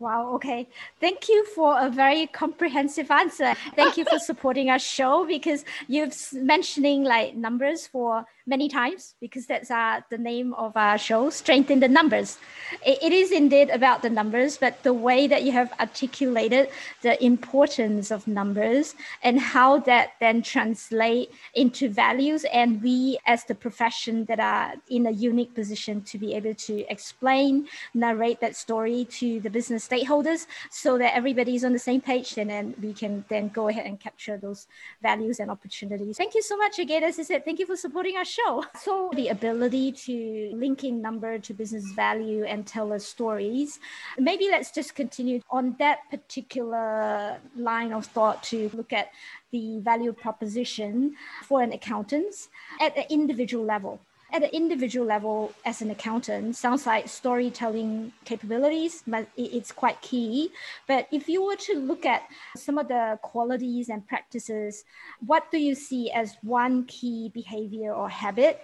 Wow. 0.00 0.34
Okay. 0.34 0.68
Thank 1.00 1.28
you 1.28 1.44
for 1.46 1.76
a 1.76 1.90
very 1.90 2.28
comprehensive 2.28 3.10
answer. 3.10 3.54
Thank 3.74 3.96
you 3.96 4.04
for 4.04 4.20
supporting 4.20 4.70
our 4.70 4.78
show 4.78 5.26
because 5.26 5.64
you've 5.88 6.14
mentioning 6.32 7.02
like 7.02 7.34
numbers 7.34 7.88
for 7.88 8.24
many 8.48 8.68
times 8.68 9.14
because 9.20 9.46
that's 9.46 9.70
uh, 9.70 10.00
the 10.10 10.18
name 10.18 10.54
of 10.54 10.76
our 10.76 10.98
show, 10.98 11.30
Strength 11.30 11.70
in 11.70 11.80
the 11.80 11.88
Numbers. 11.88 12.38
It, 12.84 12.98
it 13.02 13.12
is 13.12 13.30
indeed 13.30 13.70
about 13.70 14.02
the 14.02 14.10
numbers, 14.10 14.56
but 14.56 14.82
the 14.82 14.92
way 14.92 15.26
that 15.26 15.42
you 15.44 15.52
have 15.52 15.72
articulated 15.78 16.70
the 17.02 17.22
importance 17.22 18.10
of 18.10 18.26
numbers 18.26 18.94
and 19.22 19.38
how 19.38 19.78
that 19.80 20.12
then 20.20 20.42
translate 20.42 21.30
into 21.54 21.88
values. 21.88 22.44
And 22.52 22.82
we, 22.82 23.18
as 23.26 23.44
the 23.44 23.54
profession 23.54 24.24
that 24.24 24.40
are 24.40 24.74
in 24.88 25.06
a 25.06 25.10
unique 25.10 25.54
position 25.54 26.00
to 26.02 26.18
be 26.18 26.34
able 26.34 26.54
to 26.54 26.90
explain, 26.90 27.68
narrate 27.94 28.40
that 28.40 28.56
story 28.56 29.04
to 29.20 29.40
the 29.40 29.50
business 29.50 29.86
stakeholders 29.86 30.46
so 30.70 30.96
that 30.98 31.14
everybody 31.14 31.54
is 31.54 31.64
on 31.64 31.72
the 31.72 31.78
same 31.78 32.00
page 32.00 32.38
and 32.38 32.48
then 32.48 32.74
we 32.80 32.92
can 32.92 33.24
then 33.28 33.48
go 33.48 33.68
ahead 33.68 33.86
and 33.86 34.00
capture 34.00 34.38
those 34.38 34.66
values 35.02 35.38
and 35.40 35.50
opportunities. 35.50 36.16
Thank 36.16 36.34
you 36.34 36.42
so 36.42 36.56
much 36.56 36.78
again. 36.78 37.04
As 37.04 37.18
I 37.18 37.22
said, 37.22 37.44
thank 37.44 37.58
you 37.58 37.66
for 37.66 37.76
supporting 37.76 38.16
our 38.16 38.24
show 38.24 38.37
show. 38.38 38.64
So 38.78 39.10
the 39.14 39.28
ability 39.28 39.92
to 40.06 40.50
linking 40.54 41.02
number 41.02 41.38
to 41.38 41.54
business 41.54 41.84
value 41.92 42.44
and 42.44 42.66
tell 42.66 42.92
us 42.92 43.04
stories. 43.04 43.80
Maybe 44.18 44.48
let's 44.50 44.70
just 44.70 44.94
continue 44.94 45.40
on 45.50 45.76
that 45.78 46.08
particular 46.10 47.38
line 47.56 47.92
of 47.92 48.06
thought 48.06 48.42
to 48.44 48.70
look 48.72 48.92
at 48.92 49.10
the 49.50 49.80
value 49.80 50.12
proposition 50.12 51.16
for 51.44 51.62
an 51.62 51.72
accountant 51.72 52.48
at 52.80 52.94
the 52.94 53.10
individual 53.12 53.64
level 53.64 54.00
at 54.32 54.42
an 54.42 54.50
individual 54.50 55.06
level 55.06 55.52
as 55.64 55.80
an 55.80 55.90
accountant 55.90 56.54
sounds 56.54 56.86
like 56.86 57.08
storytelling 57.08 58.12
capabilities 58.24 59.02
but 59.06 59.26
it's 59.36 59.72
quite 59.72 60.00
key. 60.02 60.50
But 60.86 61.08
if 61.10 61.28
you 61.28 61.44
were 61.44 61.56
to 61.56 61.74
look 61.74 62.04
at 62.04 62.22
some 62.56 62.78
of 62.78 62.88
the 62.88 63.18
qualities 63.22 63.88
and 63.88 64.06
practices 64.06 64.84
what 65.24 65.50
do 65.50 65.58
you 65.58 65.74
see 65.74 66.10
as 66.10 66.36
one 66.42 66.84
key 66.84 67.30
behavior 67.32 67.92
or 67.92 68.08
habit 68.08 68.62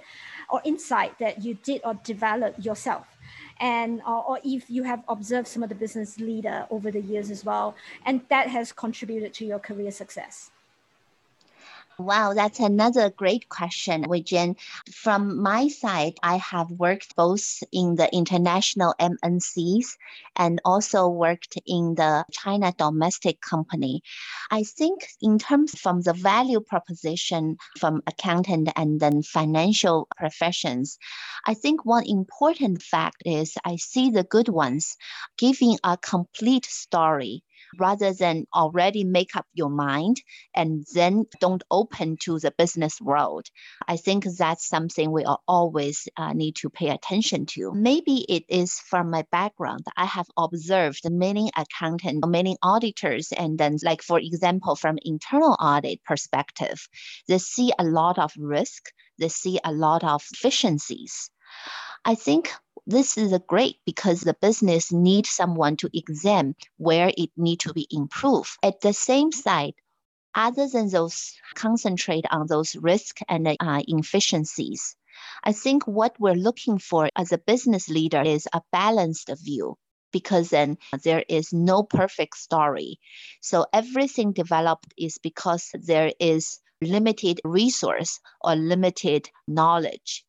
or 0.51 0.61
insight 0.65 1.19
that 1.19 1.43
you 1.43 1.55
did 1.55 1.81
or 1.85 1.95
developed 2.05 2.65
yourself? 2.65 3.07
And 3.61 4.03
or, 4.07 4.25
or, 4.25 4.41
if 4.45 4.69
you 4.69 4.83
have 4.83 5.03
observed 5.09 5.47
some 5.47 5.63
of 5.63 5.69
the 5.69 5.77
business 5.77 6.19
leader 6.19 6.67
over 6.71 6.91
the 6.91 7.01
years 7.01 7.31
as 7.31 7.45
well 7.45 7.77
and 8.05 8.21
that 8.29 8.49
has 8.49 8.73
contributed 8.73 9.33
to 9.35 9.45
your 9.47 9.61
career 9.61 9.93
success 9.93 10.51
Wow, 11.99 12.35
that's 12.35 12.61
another 12.61 13.11
great 13.11 13.49
question, 13.49 14.05
Weijian. 14.05 14.57
From 14.93 15.41
my 15.43 15.67
side, 15.69 16.15
I 16.23 16.37
have 16.37 16.71
worked 16.71 17.17
both 17.17 17.63
in 17.73 17.97
the 17.97 18.09
international 18.15 18.95
MNCs 19.01 19.97
and 20.37 20.61
also 20.65 21.09
worked 21.09 21.59
in 21.67 21.95
the 21.97 22.25
China 22.33 22.73
domestic 22.77 23.41
company. 23.41 24.03
I 24.51 24.63
think 24.65 25.07
in 25.21 25.39
terms 25.39 25.79
from 25.79 26.01
the 26.03 26.13
value 26.13 26.61
proposition 26.61 27.57
from 27.79 28.03
accountant 28.07 28.71
and 28.77 29.01
then 29.01 29.23
financial 29.23 30.07
professions, 30.17 30.99
I 31.47 31.55
think 31.55 31.85
one 31.85 32.05
important 32.07 32.83
fact 32.83 33.23
is 33.25 33.55
I 33.65 33.77
see 33.77 34.11
the 34.11 34.25
good 34.25 34.49
ones 34.49 34.97
giving 35.39 35.79
a 35.85 35.97
complete 35.97 36.67
story 36.67 37.43
rather 37.79 38.13
than 38.13 38.47
already 38.55 39.05
make 39.05 39.37
up 39.37 39.47
your 39.53 39.71
mind 39.71 40.21
and 40.55 40.85
then 40.95 41.25
don't 41.41 41.63
open 41.71 42.17
to 42.23 42.39
the 42.39 42.51
business 42.51 43.01
world. 43.01 43.47
I 43.87 43.97
think 43.97 44.25
that's 44.25 44.69
something 44.69 45.11
we 45.11 45.25
always 45.47 46.09
uh, 46.17 46.33
need 46.33 46.57
to 46.57 46.71
pay 46.71 46.89
attention 46.89 47.47
to. 47.47 47.73
Maybe 47.75 48.25
it 48.29 48.45
is 48.49 48.75
from 48.75 49.11
my 49.11 49.25
background. 49.31 49.85
I 49.97 50.07
have 50.07 50.27
observed 50.37 51.01
many 51.05 51.51
accountants, 51.57 52.27
many 52.27 52.57
auditors, 52.63 53.33
and 53.33 53.59
then 53.59 53.77
like 53.83 54.03
for 54.03 54.19
example, 54.19 54.77
from 54.77 54.99
internal 55.03 55.57
audit 55.61 56.03
perspective, 56.05 56.89
they 57.29 57.39
see 57.39 57.73
a 57.79 57.85
lot 57.85 58.19
of 58.19 58.33
risk. 58.37 58.85
They 59.19 59.29
see 59.29 59.59
a 59.65 59.73
lot 59.73 60.05
of 60.05 60.23
efficiencies. 60.33 61.31
I 62.05 62.15
think 62.17 62.53
this 62.87 63.17
is 63.17 63.37
great 63.47 63.77
because 63.87 64.21
the 64.21 64.35
business 64.35 64.93
needs 64.93 65.31
someone 65.31 65.77
to 65.79 65.91
examine 65.95 66.55
where 66.77 67.13
it 67.17 67.31
need 67.37 67.61
to 67.61 67.73
be 67.73 67.87
improved. 67.91 68.51
At 68.63 68.81
the 68.81 68.93
same 68.93 69.33
side, 69.33 69.75
other 70.35 70.69
than 70.69 70.89
those 70.89 71.33
concentrate 71.55 72.25
on 72.31 72.47
those 72.47 72.77
risks 72.77 73.23
and 73.29 73.57
uh, 73.59 73.83
inefficiencies, 73.87 74.97
I 75.45 75.53
think 75.53 75.87
what 75.87 76.19
we're 76.19 76.35
looking 76.35 76.79
for 76.79 77.09
as 77.17 77.33
a 77.33 77.39
business 77.39 77.89
leader 77.89 78.23
is 78.23 78.49
a 78.53 78.63
balanced 78.73 79.31
view 79.43 79.77
because 80.13 80.51
then 80.51 80.79
there 81.03 81.25
is 81.29 81.53
no 81.53 81.83
perfect 81.83 82.37
story. 82.37 82.99
So 83.41 83.67
everything 83.73 84.33
developed 84.33 84.93
is 84.99 85.19
because 85.19 85.71
there 85.73 86.13
is 86.21 86.61
limited 86.81 87.41
resource 87.45 88.21
or 88.41 88.57
limited 88.57 89.31
knowledge. 89.49 90.25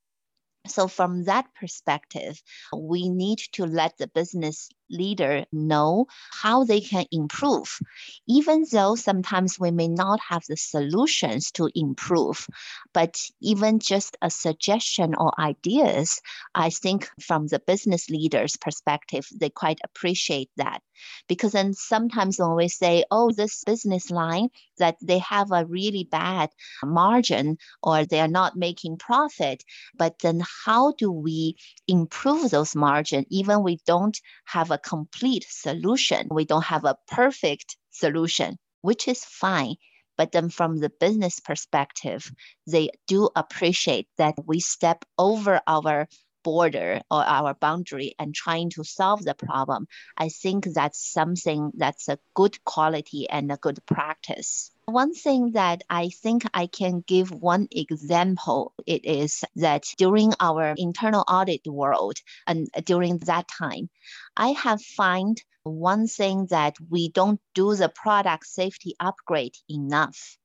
So, 0.68 0.88
from 0.88 1.24
that 1.26 1.54
perspective, 1.54 2.42
we 2.76 3.10
need 3.10 3.40
to 3.54 3.66
let 3.66 3.98
the 3.98 4.08
business 4.08 4.70
leader 4.90 5.46
know 5.52 6.08
how 6.32 6.64
they 6.64 6.82
can 6.82 7.06
improve, 7.12 7.80
even 8.28 8.66
though 8.72 8.96
sometimes 8.96 9.60
we 9.60 9.72
may 9.72 9.88
not 9.88 10.20
have 10.30 10.44
the 10.48 10.58
solutions 10.58 11.52
to 11.52 11.70
improve. 11.76 12.48
But 12.94 13.22
even 13.42 13.80
just 13.80 14.18
a 14.22 14.30
suggestion 14.30 15.16
or 15.16 15.40
ideas, 15.40 16.22
I 16.54 16.70
think 16.70 17.10
from 17.20 17.48
the 17.48 17.60
business 17.60 18.10
leader's 18.10 18.58
perspective, 18.58 19.28
they 19.40 19.50
quite 19.50 19.80
appreciate 19.84 20.50
that. 20.58 20.82
Because 21.28 21.52
then 21.52 21.74
sometimes 21.74 22.40
when 22.40 22.56
we 22.56 22.70
say, 22.70 23.04
oh, 23.12 23.30
this 23.32 23.64
business 23.66 24.10
line 24.10 24.50
that 24.78 24.96
they 25.02 25.20
have 25.20 25.52
a 25.52 25.66
really 25.66 26.08
bad 26.10 26.50
margin 26.84 27.58
or 27.84 28.06
they 28.06 28.22
are 28.22 28.30
not 28.30 28.56
making 28.56 28.98
profit, 28.98 29.64
but 29.98 30.20
then 30.20 30.42
how 30.66 30.94
do 30.94 31.12
we 31.12 31.58
improve 31.88 32.50
those 32.50 32.76
margin 32.76 33.26
even 33.30 33.64
we 33.64 33.78
don't 33.86 34.20
have 34.46 34.72
a 34.72 34.75
complete 34.78 35.46
solution. 35.50 36.28
We 36.32 36.46
don't 36.46 36.66
have 36.66 36.86
a 36.86 36.98
perfect 37.08 37.78
solution, 37.92 38.58
which 38.82 39.08
is 39.08 39.24
fine. 39.24 39.76
But 40.18 40.32
then 40.32 40.50
from 40.50 40.78
the 40.78 40.90
business 40.90 41.40
perspective, 41.40 42.32
they 42.68 42.90
do 43.08 43.30
appreciate 43.36 44.08
that 44.18 44.36
we 44.46 44.60
step 44.62 45.04
over 45.18 45.62
our 45.68 46.08
border 46.44 47.02
or 47.10 47.24
our 47.24 47.56
boundary 47.56 48.16
and 48.20 48.34
trying 48.34 48.70
to 48.70 48.84
solve 48.84 49.24
the 49.24 49.34
problem. 49.34 49.88
I 50.16 50.30
think 50.30 50.66
that's 50.66 51.12
something 51.12 51.72
that's 51.76 52.08
a 52.08 52.20
good 52.34 52.64
quality 52.64 53.28
and 53.28 53.52
a 53.52 53.58
good 53.58 53.80
practice. 53.88 54.72
One 54.88 55.14
thing 55.14 55.52
that 55.52 55.82
I 55.90 56.10
think 56.10 56.44
I 56.54 56.68
can 56.68 57.04
give 57.08 57.32
one 57.32 57.68
example, 57.72 58.74
it 58.86 59.04
is 59.04 59.44
that 59.56 59.86
during 59.98 60.34
our 60.40 60.76
internal 60.78 61.24
audit 61.28 61.66
world 61.66 62.18
and 62.46 62.70
during 62.86 63.18
that 63.20 63.48
time, 63.48 63.90
I 64.38 64.50
have 64.50 64.82
found 64.82 65.42
one 65.64 66.08
thing 66.08 66.46
that 66.52 66.76
we 66.90 67.10
don't 67.10 67.42
do 67.56 67.76
the 67.76 67.90
product 67.90 68.46
safety 68.46 68.96
upgrade 69.00 69.56
enough. 69.68 70.38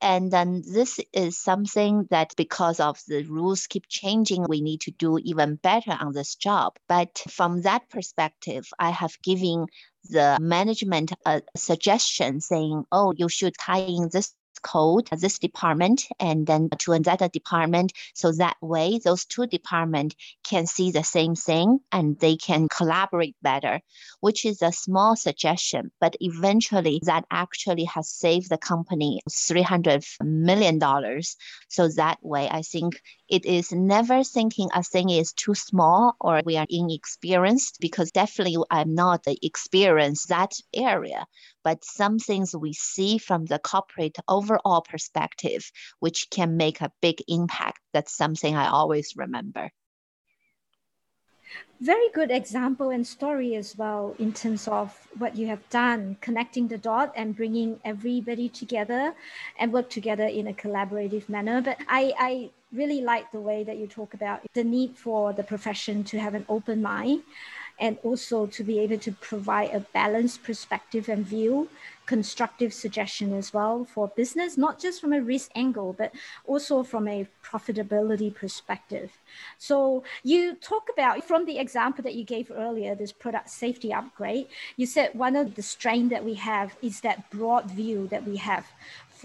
And 0.00 0.30
then 0.30 0.62
this 0.66 1.00
is 1.12 1.38
something 1.38 2.06
that 2.10 2.34
because 2.36 2.80
of 2.80 3.00
the 3.08 3.24
rules 3.24 3.66
keep 3.66 3.84
changing, 3.88 4.44
we 4.48 4.60
need 4.60 4.82
to 4.82 4.90
do 4.90 5.18
even 5.18 5.56
better 5.56 5.96
on 5.98 6.12
this 6.12 6.34
job. 6.34 6.76
But 6.88 7.22
from 7.30 7.62
that 7.62 7.88
perspective, 7.88 8.66
I 8.78 8.90
have 8.90 9.20
given 9.22 9.66
the 10.04 10.38
management 10.40 11.12
a 11.24 11.42
suggestion 11.56 12.40
saying, 12.40 12.84
oh, 12.92 13.12
you 13.16 13.28
should 13.28 13.54
tie 13.58 13.78
in 13.80 14.10
this 14.12 14.34
code 14.58 15.08
this 15.12 15.38
department 15.38 16.06
and 16.18 16.46
then 16.46 16.68
to 16.78 16.92
another 16.92 17.28
department. 17.28 17.92
So 18.14 18.32
that 18.32 18.56
way, 18.60 18.98
those 18.98 19.24
two 19.24 19.46
departments 19.46 20.16
can 20.44 20.66
see 20.66 20.90
the 20.90 21.04
same 21.04 21.34
thing 21.34 21.80
and 21.92 22.18
they 22.18 22.36
can 22.36 22.68
collaborate 22.68 23.36
better, 23.42 23.80
which 24.20 24.44
is 24.44 24.62
a 24.62 24.72
small 24.72 25.16
suggestion. 25.16 25.90
But 26.00 26.16
eventually, 26.20 27.00
that 27.04 27.24
actually 27.30 27.84
has 27.84 28.08
saved 28.08 28.50
the 28.50 28.58
company 28.58 29.20
$300 29.28 30.04
million. 30.22 30.80
So 31.68 31.88
that 31.88 32.18
way, 32.22 32.48
I 32.50 32.62
think 32.62 33.00
it 33.28 33.44
is 33.44 33.72
never 33.72 34.22
thinking 34.22 34.68
a 34.72 34.82
thing 34.82 35.10
is 35.10 35.32
too 35.32 35.54
small 35.54 36.14
or 36.20 36.42
we 36.44 36.56
are 36.56 36.66
inexperienced 36.68 37.78
because 37.80 38.10
definitely 38.10 38.56
I'm 38.70 38.94
not 38.94 39.24
experienced 39.42 40.28
that 40.28 40.52
area. 40.74 41.26
But 41.66 41.84
some 41.84 42.20
things 42.20 42.54
we 42.54 42.72
see 42.74 43.18
from 43.18 43.46
the 43.46 43.58
corporate 43.58 44.18
overall 44.28 44.82
perspective, 44.82 45.72
which 45.98 46.30
can 46.30 46.56
make 46.56 46.80
a 46.80 46.92
big 47.02 47.16
impact. 47.26 47.80
That's 47.92 48.16
something 48.16 48.54
I 48.54 48.68
always 48.68 49.14
remember. 49.16 49.72
Very 51.80 52.08
good 52.14 52.30
example 52.30 52.90
and 52.90 53.04
story 53.04 53.56
as 53.56 53.76
well 53.76 54.14
in 54.20 54.32
terms 54.32 54.68
of 54.68 55.08
what 55.18 55.34
you 55.36 55.48
have 55.48 55.68
done 55.68 56.18
connecting 56.20 56.68
the 56.68 56.78
dot 56.78 57.12
and 57.16 57.34
bringing 57.34 57.80
everybody 57.84 58.48
together 58.48 59.12
and 59.58 59.72
work 59.72 59.90
together 59.90 60.26
in 60.26 60.46
a 60.46 60.52
collaborative 60.52 61.28
manner. 61.28 61.60
But 61.60 61.78
i 61.88 62.12
i 62.16 62.50
really 62.72 63.00
like 63.00 63.32
the 63.32 63.40
way 63.40 63.64
that 63.64 63.76
you 63.76 63.88
talk 63.88 64.14
about 64.14 64.40
the 64.54 64.62
need 64.62 64.96
for 64.96 65.32
the 65.32 65.42
profession 65.42 66.04
to 66.04 66.18
have 66.18 66.34
an 66.34 66.46
open 66.48 66.80
mind 66.82 67.22
and 67.78 67.98
also 68.02 68.46
to 68.46 68.64
be 68.64 68.78
able 68.78 68.98
to 68.98 69.12
provide 69.12 69.70
a 69.74 69.80
balanced 69.92 70.42
perspective 70.42 71.08
and 71.08 71.26
view, 71.26 71.68
constructive 72.06 72.72
suggestion 72.72 73.34
as 73.34 73.52
well 73.52 73.84
for 73.84 74.08
business, 74.08 74.56
not 74.56 74.78
just 74.78 75.00
from 75.00 75.12
a 75.12 75.20
risk 75.20 75.50
angle, 75.54 75.92
but 75.92 76.14
also 76.44 76.82
from 76.82 77.08
a 77.08 77.26
profitability 77.44 78.32
perspective. 78.34 79.10
So 79.58 80.04
you 80.22 80.54
talk 80.54 80.88
about 80.92 81.24
from 81.24 81.44
the 81.44 81.58
example 81.58 82.02
that 82.04 82.14
you 82.14 82.24
gave 82.24 82.50
earlier, 82.50 82.94
this 82.94 83.12
product 83.12 83.50
safety 83.50 83.92
upgrade, 83.92 84.46
you 84.76 84.86
said 84.86 85.10
one 85.14 85.36
of 85.36 85.54
the 85.56 85.62
strength 85.62 86.10
that 86.10 86.24
we 86.24 86.34
have 86.34 86.76
is 86.80 87.00
that 87.00 87.28
broad 87.30 87.70
view 87.70 88.06
that 88.08 88.26
we 88.26 88.36
have 88.36 88.66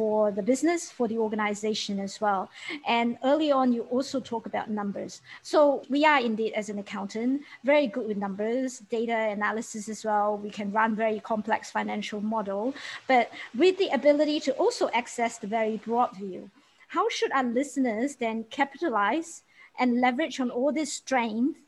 for 0.02 0.32
the 0.32 0.42
business, 0.42 0.90
for 0.90 1.08
the 1.08 1.20
organization 1.20 2.00
as 2.00 2.20
well. 2.20 2.50
And 2.88 3.20
early 3.24 3.52
on, 3.52 3.72
you 3.72 3.84
also 3.96 4.20
talk 4.20 4.48
about 4.48 4.68
numbers. 4.68 5.22
So 5.44 5.84
we 5.94 6.00
are 6.12 6.20
indeed, 6.20 6.54
as 6.54 6.70
an 6.70 6.80
accountant, 6.80 7.44
very 7.64 7.86
good 7.86 8.08
with 8.08 8.18
numbers, 8.18 8.80
data 8.98 9.18
analysis 9.38 9.88
as 9.90 10.04
well. 10.04 10.40
We 10.46 10.50
can 10.50 10.72
run 10.72 10.96
very 10.96 11.20
complex 11.20 11.70
financial 11.70 12.20
model, 12.20 12.74
but 13.08 13.30
with 13.56 13.78
the 13.78 13.90
ability 14.00 14.40
to 14.48 14.52
also 14.54 14.90
access 15.02 15.38
the 15.38 15.46
very 15.60 15.78
broad 15.78 16.18
view. 16.18 16.50
How 16.88 17.08
should 17.08 17.32
our 17.34 17.44
listeners 17.60 18.16
then 18.16 18.46
capitalize 18.50 19.44
and 19.78 20.02
leverage 20.02 20.40
on 20.40 20.50
all 20.50 20.72
this 20.72 20.92
strength 20.94 21.60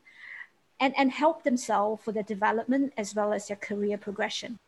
and, 0.80 0.92
and 0.98 1.12
help 1.12 1.44
themselves 1.44 2.02
for 2.02 2.10
their 2.10 2.28
development 2.34 2.94
as 2.96 3.14
well 3.14 3.32
as 3.32 3.46
their 3.46 3.62
career 3.68 3.96
progression? 3.96 4.58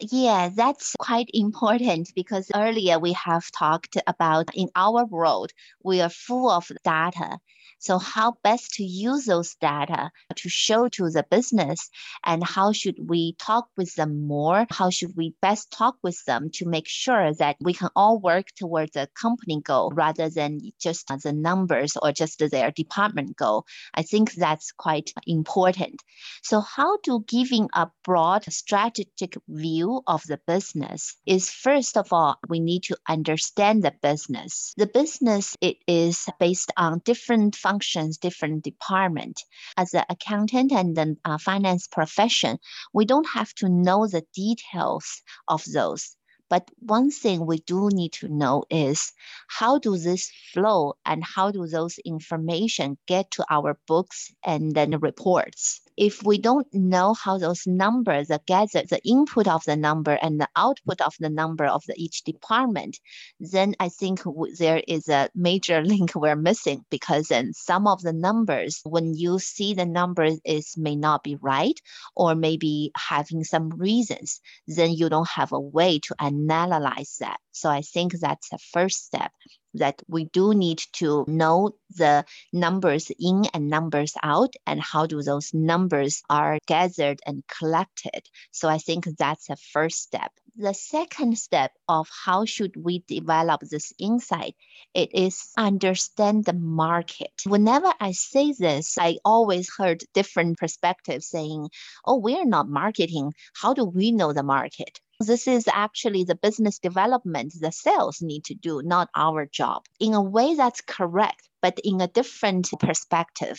Yeah, 0.00 0.50
that's 0.54 0.94
quite 0.98 1.28
important 1.32 2.10
because 2.14 2.50
earlier 2.54 2.98
we 2.98 3.12
have 3.14 3.50
talked 3.52 3.96
about 4.06 4.50
in 4.54 4.68
our 4.76 5.04
world, 5.04 5.52
we 5.82 6.00
are 6.00 6.10
full 6.10 6.50
of 6.50 6.70
data. 6.84 7.38
So 7.84 7.98
how 7.98 8.38
best 8.42 8.72
to 8.74 8.82
use 8.82 9.26
those 9.26 9.56
data 9.56 10.10
to 10.36 10.48
show 10.48 10.88
to 10.88 11.10
the 11.10 11.22
business 11.30 11.90
and 12.24 12.42
how 12.42 12.72
should 12.72 12.96
we 12.98 13.34
talk 13.38 13.68
with 13.76 13.94
them 13.94 14.26
more? 14.26 14.66
How 14.70 14.88
should 14.88 15.14
we 15.18 15.34
best 15.42 15.70
talk 15.70 15.96
with 16.02 16.18
them 16.24 16.48
to 16.54 16.66
make 16.66 16.88
sure 16.88 17.34
that 17.34 17.56
we 17.60 17.74
can 17.74 17.90
all 17.94 18.18
work 18.18 18.46
towards 18.56 18.96
a 18.96 19.08
company 19.08 19.60
goal 19.60 19.92
rather 19.94 20.30
than 20.30 20.60
just 20.80 21.08
the 21.08 21.34
numbers 21.34 21.94
or 22.00 22.10
just 22.10 22.38
their 22.38 22.70
department 22.70 23.36
goal? 23.36 23.66
I 23.92 24.00
think 24.00 24.32
that's 24.32 24.72
quite 24.72 25.12
important. 25.26 26.02
So 26.42 26.62
how 26.62 26.96
do 27.02 27.22
giving 27.28 27.68
a 27.74 27.90
broad 28.02 28.50
strategic 28.50 29.36
view 29.46 30.00
of 30.06 30.22
the 30.26 30.40
business 30.46 31.16
is 31.26 31.50
first 31.50 31.98
of 31.98 32.14
all, 32.14 32.38
we 32.48 32.60
need 32.60 32.84
to 32.84 32.96
understand 33.10 33.82
the 33.82 33.92
business. 34.02 34.72
The 34.78 34.86
business 34.86 35.54
it 35.60 35.76
is 35.86 36.26
based 36.40 36.72
on 36.78 37.02
different 37.04 37.56
functions, 37.56 37.73
different 37.82 38.64
department. 38.64 39.42
As 39.76 39.94
an 39.94 40.04
accountant 40.08 40.72
and 40.72 40.96
the 40.96 41.16
uh, 41.24 41.38
finance 41.38 41.86
profession, 41.86 42.58
we 42.92 43.04
don't 43.04 43.28
have 43.28 43.54
to 43.54 43.68
know 43.68 44.06
the 44.06 44.24
details 44.34 45.22
of 45.48 45.64
those. 45.64 46.16
But 46.48 46.70
one 46.78 47.10
thing 47.10 47.46
we 47.46 47.58
do 47.58 47.88
need 47.90 48.12
to 48.14 48.28
know 48.28 48.64
is 48.70 49.12
how 49.48 49.78
do 49.78 49.96
this 49.96 50.30
flow 50.52 50.94
and 51.04 51.24
how 51.24 51.50
do 51.50 51.66
those 51.66 51.98
information 51.98 52.98
get 53.06 53.30
to 53.32 53.44
our 53.50 53.78
books 53.86 54.32
and 54.44 54.74
then 54.74 54.98
reports? 55.00 55.80
If 55.96 56.22
we 56.22 56.38
don't 56.38 56.66
know 56.72 57.14
how 57.14 57.38
those 57.38 57.66
numbers 57.66 58.30
are 58.30 58.40
gathered, 58.46 58.88
the 58.88 59.00
input 59.04 59.46
of 59.46 59.64
the 59.64 59.76
number 59.76 60.12
and 60.12 60.40
the 60.40 60.48
output 60.56 61.00
of 61.00 61.14
the 61.20 61.30
number 61.30 61.64
of 61.64 61.84
the, 61.86 61.94
each 61.96 62.22
department, 62.22 62.98
then 63.38 63.74
I 63.78 63.88
think 63.88 64.22
there 64.58 64.82
is 64.86 65.08
a 65.08 65.30
major 65.34 65.82
link 65.84 66.14
we're 66.14 66.36
missing 66.36 66.84
because 66.90 67.28
then 67.28 67.52
some 67.52 67.86
of 67.86 68.02
the 68.02 68.12
numbers, 68.12 68.80
when 68.84 69.14
you 69.14 69.38
see 69.38 69.74
the 69.74 69.86
numbers 69.86 70.40
is 70.44 70.74
may 70.76 70.96
not 70.96 71.22
be 71.22 71.36
right 71.36 71.78
or 72.16 72.34
maybe 72.34 72.90
having 72.96 73.44
some 73.44 73.70
reasons, 73.70 74.40
then 74.66 74.92
you 74.92 75.08
don't 75.08 75.28
have 75.28 75.52
a 75.52 75.60
way 75.60 76.00
to 76.00 76.14
analyze 76.18 77.16
that. 77.20 77.38
So 77.54 77.70
I 77.70 77.82
think 77.82 78.14
that's 78.14 78.48
the 78.48 78.58
first 78.58 79.06
step 79.06 79.30
that 79.74 80.02
we 80.08 80.24
do 80.26 80.54
need 80.54 80.82
to 80.94 81.24
know 81.28 81.76
the 81.96 82.24
numbers 82.52 83.10
in 83.18 83.44
and 83.54 83.68
numbers 83.68 84.14
out 84.22 84.54
and 84.66 84.80
how 84.80 85.06
do 85.06 85.22
those 85.22 85.54
numbers 85.54 86.22
are 86.28 86.58
gathered 86.66 87.20
and 87.26 87.44
collected. 87.46 88.28
So 88.50 88.68
I 88.68 88.78
think 88.78 89.06
that's 89.18 89.46
the 89.46 89.56
first 89.72 90.02
step. 90.02 90.32
The 90.56 90.74
second 90.74 91.38
step 91.38 91.72
of 91.88 92.08
how 92.24 92.44
should 92.44 92.74
we 92.76 93.04
develop 93.06 93.60
this 93.62 93.92
insight, 93.98 94.56
it 94.92 95.14
is 95.14 95.52
understand 95.56 96.44
the 96.44 96.52
market. 96.52 97.32
Whenever 97.46 97.92
I 98.00 98.12
say 98.12 98.52
this, 98.52 98.98
I 98.98 99.18
always 99.24 99.70
heard 99.76 100.02
different 100.12 100.58
perspectives 100.58 101.26
saying, 101.26 101.70
oh, 102.04 102.18
we're 102.18 102.44
not 102.44 102.68
marketing. 102.68 103.32
How 103.54 103.74
do 103.74 103.84
we 103.84 104.12
know 104.12 104.32
the 104.32 104.42
market? 104.42 105.00
This 105.20 105.46
is 105.46 105.68
actually 105.72 106.24
the 106.24 106.34
business 106.34 106.78
development 106.78 107.54
the 107.60 107.72
sales 107.72 108.20
need 108.20 108.44
to 108.46 108.54
do, 108.54 108.82
not 108.82 109.08
our 109.14 109.46
job. 109.46 109.84
In 110.00 110.14
a 110.14 110.22
way, 110.22 110.54
that's 110.54 110.80
correct 110.80 111.48
but 111.64 111.80
in 111.82 112.02
a 112.02 112.08
different 112.08 112.68
perspective. 112.78 113.58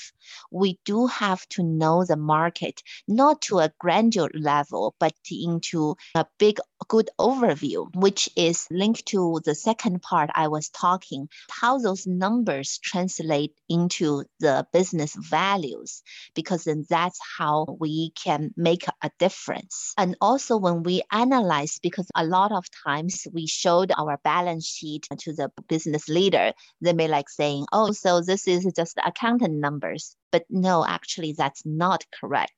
We 0.51 0.77
do 0.85 1.07
have 1.07 1.43
to 1.55 1.63
know 1.63 2.05
the 2.05 2.17
market, 2.17 2.83
not 3.07 3.41
to 3.47 3.57
a 3.57 3.71
granular 3.79 4.29
level, 4.35 4.93
but 4.99 5.13
into 5.31 5.95
a 6.13 6.27
big, 6.37 6.59
good 6.87 7.09
overview, 7.19 7.87
which 7.95 8.29
is 8.35 8.67
linked 8.69 9.07
to 9.07 9.41
the 9.43 9.55
second 9.55 10.03
part 10.03 10.29
I 10.35 10.49
was 10.49 10.69
talking, 10.69 11.29
how 11.49 11.79
those 11.79 12.05
numbers 12.05 12.77
translate 12.77 13.53
into 13.69 14.25
the 14.39 14.67
business 14.71 15.15
values, 15.15 16.03
because 16.35 16.65
then 16.65 16.85
that's 16.87 17.19
how 17.39 17.65
we 17.79 18.11
can 18.11 18.51
make 18.55 18.85
a 19.01 19.09
difference. 19.17 19.93
And 19.97 20.15
also 20.21 20.57
when 20.57 20.83
we 20.83 21.01
analyze, 21.11 21.79
because 21.81 22.07
a 22.13 22.23
lot 22.23 22.51
of 22.51 22.65
times 22.85 23.25
we 23.33 23.47
showed 23.47 23.91
our 23.97 24.19
balance 24.23 24.67
sheet 24.67 25.07
to 25.21 25.33
the 25.33 25.49
business 25.67 26.07
leader, 26.07 26.53
they 26.81 26.93
may 26.93 27.07
like 27.07 27.29
saying, 27.29 27.65
oh, 27.73 27.94
so 27.95 28.21
this 28.21 28.47
is 28.47 28.71
just 28.75 28.97
accountant 29.05 29.55
numbers. 29.55 30.15
But 30.31 30.45
no, 30.49 30.85
actually, 30.85 31.33
that's 31.33 31.65
not 31.65 32.03
correct. 32.19 32.53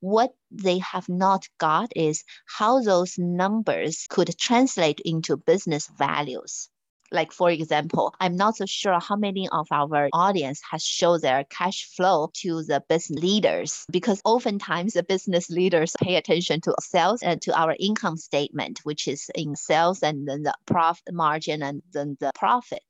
What 0.00 0.34
they 0.50 0.78
have 0.78 1.08
not 1.08 1.48
got 1.58 1.90
is 1.96 2.24
how 2.46 2.80
those 2.80 3.18
numbers 3.18 4.06
could 4.08 4.38
translate 4.38 5.00
into 5.04 5.36
business 5.36 5.88
values. 5.98 6.68
Like, 7.12 7.32
for 7.32 7.50
example, 7.50 8.14
I'm 8.18 8.36
not 8.36 8.56
so 8.56 8.66
sure 8.66 8.98
how 9.00 9.16
many 9.16 9.48
of 9.48 9.68
our 9.70 10.08
audience 10.12 10.60
has 10.70 10.82
shown 10.82 11.20
their 11.20 11.44
cash 11.44 11.88
flow 11.96 12.30
to 12.42 12.64
the 12.64 12.82
business 12.88 13.22
leaders 13.22 13.86
because 13.92 14.20
oftentimes 14.24 14.94
the 14.94 15.02
business 15.02 15.48
leaders 15.48 15.94
pay 16.02 16.16
attention 16.16 16.60
to 16.62 16.74
sales 16.80 17.22
and 17.22 17.40
to 17.42 17.56
our 17.56 17.76
income 17.78 18.16
statement, 18.16 18.80
which 18.82 19.06
is 19.06 19.30
in 19.34 19.54
sales 19.54 20.02
and 20.02 20.26
then 20.26 20.42
the 20.42 20.54
profit 20.66 21.14
margin 21.14 21.62
and 21.62 21.82
then 21.92 22.16
the 22.20 22.32
profit. 22.34 22.82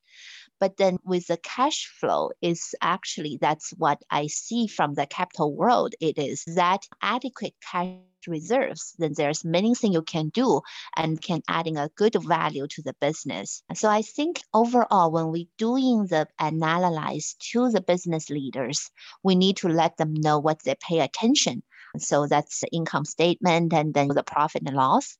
But 0.58 0.76
then 0.76 0.98
with 1.04 1.26
the 1.26 1.36
cash 1.36 1.86
flow 2.00 2.30
is 2.40 2.74
actually 2.80 3.38
that's 3.40 3.70
what 3.76 4.02
I 4.10 4.26
see 4.26 4.66
from 4.66 4.94
the 4.94 5.06
capital 5.06 5.54
world. 5.54 5.94
It 6.00 6.18
is 6.18 6.44
that 6.46 6.86
adequate 7.02 7.54
cash 7.70 7.98
reserves, 8.26 8.94
then 8.98 9.12
there's 9.16 9.44
many 9.44 9.74
things 9.74 9.94
you 9.94 10.02
can 10.02 10.28
do 10.30 10.60
and 10.96 11.20
can 11.20 11.42
adding 11.48 11.76
a 11.76 11.90
good 11.96 12.16
value 12.24 12.66
to 12.68 12.82
the 12.82 12.94
business. 13.00 13.62
So 13.74 13.88
I 13.88 14.02
think 14.02 14.40
overall, 14.52 15.10
when 15.12 15.30
we 15.30 15.48
doing 15.58 16.06
the 16.06 16.26
analyze 16.38 17.36
to 17.52 17.70
the 17.70 17.80
business 17.80 18.30
leaders, 18.30 18.90
we 19.22 19.34
need 19.34 19.58
to 19.58 19.68
let 19.68 19.96
them 19.96 20.14
know 20.14 20.38
what 20.38 20.62
they 20.64 20.74
pay 20.80 21.00
attention 21.00 21.62
so 21.98 22.26
that's 22.26 22.60
the 22.60 22.68
income 22.72 23.04
statement 23.04 23.72
and 23.72 23.94
then 23.94 24.08
the 24.08 24.22
profit 24.22 24.62
and 24.66 24.76
loss. 24.76 25.16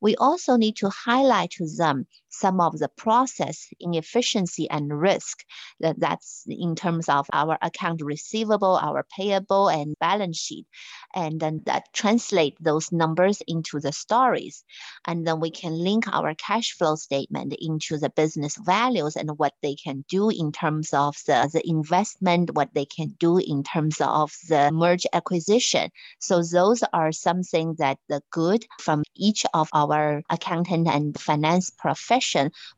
We 0.00 0.16
also 0.16 0.56
need 0.56 0.76
to 0.76 0.90
highlight 0.90 1.50
to 1.52 1.66
them 1.76 2.06
some 2.30 2.60
of 2.60 2.78
the 2.78 2.88
process 2.88 3.68
inefficiency 3.80 4.68
and 4.70 4.98
risk 4.98 5.44
that 5.80 5.98
that's 5.98 6.44
in 6.48 6.74
terms 6.74 7.08
of 7.08 7.26
our 7.32 7.58
account 7.62 8.02
receivable, 8.02 8.76
our 8.76 9.04
payable 9.16 9.68
and 9.68 9.94
balance 10.00 10.38
sheet. 10.38 10.66
And 11.14 11.40
then 11.40 11.62
that 11.66 11.92
translate 11.92 12.56
those 12.60 12.92
numbers 12.92 13.42
into 13.46 13.80
the 13.80 13.92
stories. 13.92 14.64
And 15.06 15.26
then 15.26 15.40
we 15.40 15.50
can 15.50 15.72
link 15.72 16.06
our 16.08 16.34
cash 16.34 16.72
flow 16.72 16.94
statement 16.94 17.54
into 17.58 17.98
the 17.98 18.10
business 18.10 18.56
values 18.56 19.16
and 19.16 19.30
what 19.38 19.54
they 19.62 19.74
can 19.74 20.04
do 20.08 20.28
in 20.28 20.52
terms 20.52 20.92
of 20.92 21.16
the, 21.26 21.50
the 21.52 21.62
investment, 21.68 22.54
what 22.54 22.72
they 22.74 22.84
can 22.84 23.16
do 23.18 23.38
in 23.38 23.62
terms 23.62 24.00
of 24.00 24.32
the 24.48 24.70
merge 24.72 25.06
acquisition. 25.12 25.90
So 26.20 26.42
those 26.42 26.82
are 26.92 27.12
something 27.12 27.74
that 27.78 27.98
the 28.08 28.22
good 28.30 28.66
from 28.80 29.02
each 29.16 29.44
of 29.54 29.68
our 29.72 30.22
accountant 30.30 30.88
and 30.88 31.18
finance 31.18 31.70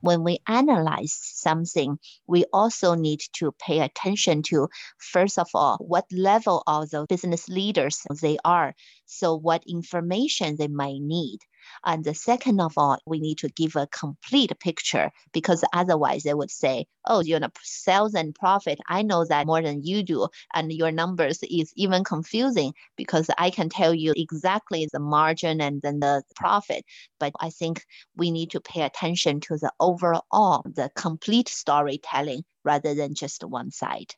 when 0.00 0.22
we 0.22 0.38
analyze 0.46 1.12
something, 1.12 1.98
we 2.26 2.44
also 2.52 2.94
need 2.94 3.20
to 3.34 3.52
pay 3.58 3.80
attention 3.80 4.42
to, 4.42 4.68
first 4.98 5.38
of 5.38 5.48
all, 5.54 5.76
what 5.78 6.04
level 6.12 6.62
of 6.66 6.90
the 6.90 7.06
business 7.08 7.48
leaders 7.48 8.02
they 8.20 8.38
are. 8.44 8.74
So 9.06 9.34
what 9.36 9.64
information 9.66 10.56
they 10.56 10.68
might 10.68 11.00
need. 11.00 11.38
And 11.84 12.04
the 12.04 12.14
second 12.14 12.60
of 12.60 12.74
all, 12.76 12.98
we 13.06 13.18
need 13.20 13.38
to 13.38 13.48
give 13.48 13.76
a 13.76 13.86
complete 13.88 14.52
picture 14.60 15.10
because 15.32 15.64
otherwise 15.72 16.22
they 16.22 16.34
would 16.34 16.50
say, 16.50 16.86
oh, 17.06 17.20
you 17.20 17.38
know, 17.38 17.48
sales 17.62 18.14
and 18.14 18.34
profit, 18.34 18.78
I 18.88 19.02
know 19.02 19.24
that 19.24 19.46
more 19.46 19.62
than 19.62 19.84
you 19.84 20.02
do. 20.02 20.28
And 20.54 20.72
your 20.72 20.92
numbers 20.92 21.40
is 21.42 21.72
even 21.76 22.04
confusing 22.04 22.74
because 22.96 23.28
I 23.38 23.50
can 23.50 23.68
tell 23.68 23.94
you 23.94 24.12
exactly 24.16 24.88
the 24.92 25.00
margin 25.00 25.60
and 25.60 25.82
then 25.82 26.00
the 26.00 26.22
profit. 26.36 26.84
But 27.18 27.32
I 27.40 27.50
think 27.50 27.84
we 28.16 28.30
need 28.30 28.50
to 28.50 28.60
pay 28.60 28.82
attention 28.82 29.40
to 29.40 29.56
the 29.56 29.72
overall, 29.80 30.62
the 30.64 30.90
complete 30.94 31.48
storytelling 31.48 32.44
rather 32.64 32.94
than 32.94 33.14
just 33.14 33.44
one 33.44 33.70
side. 33.70 34.14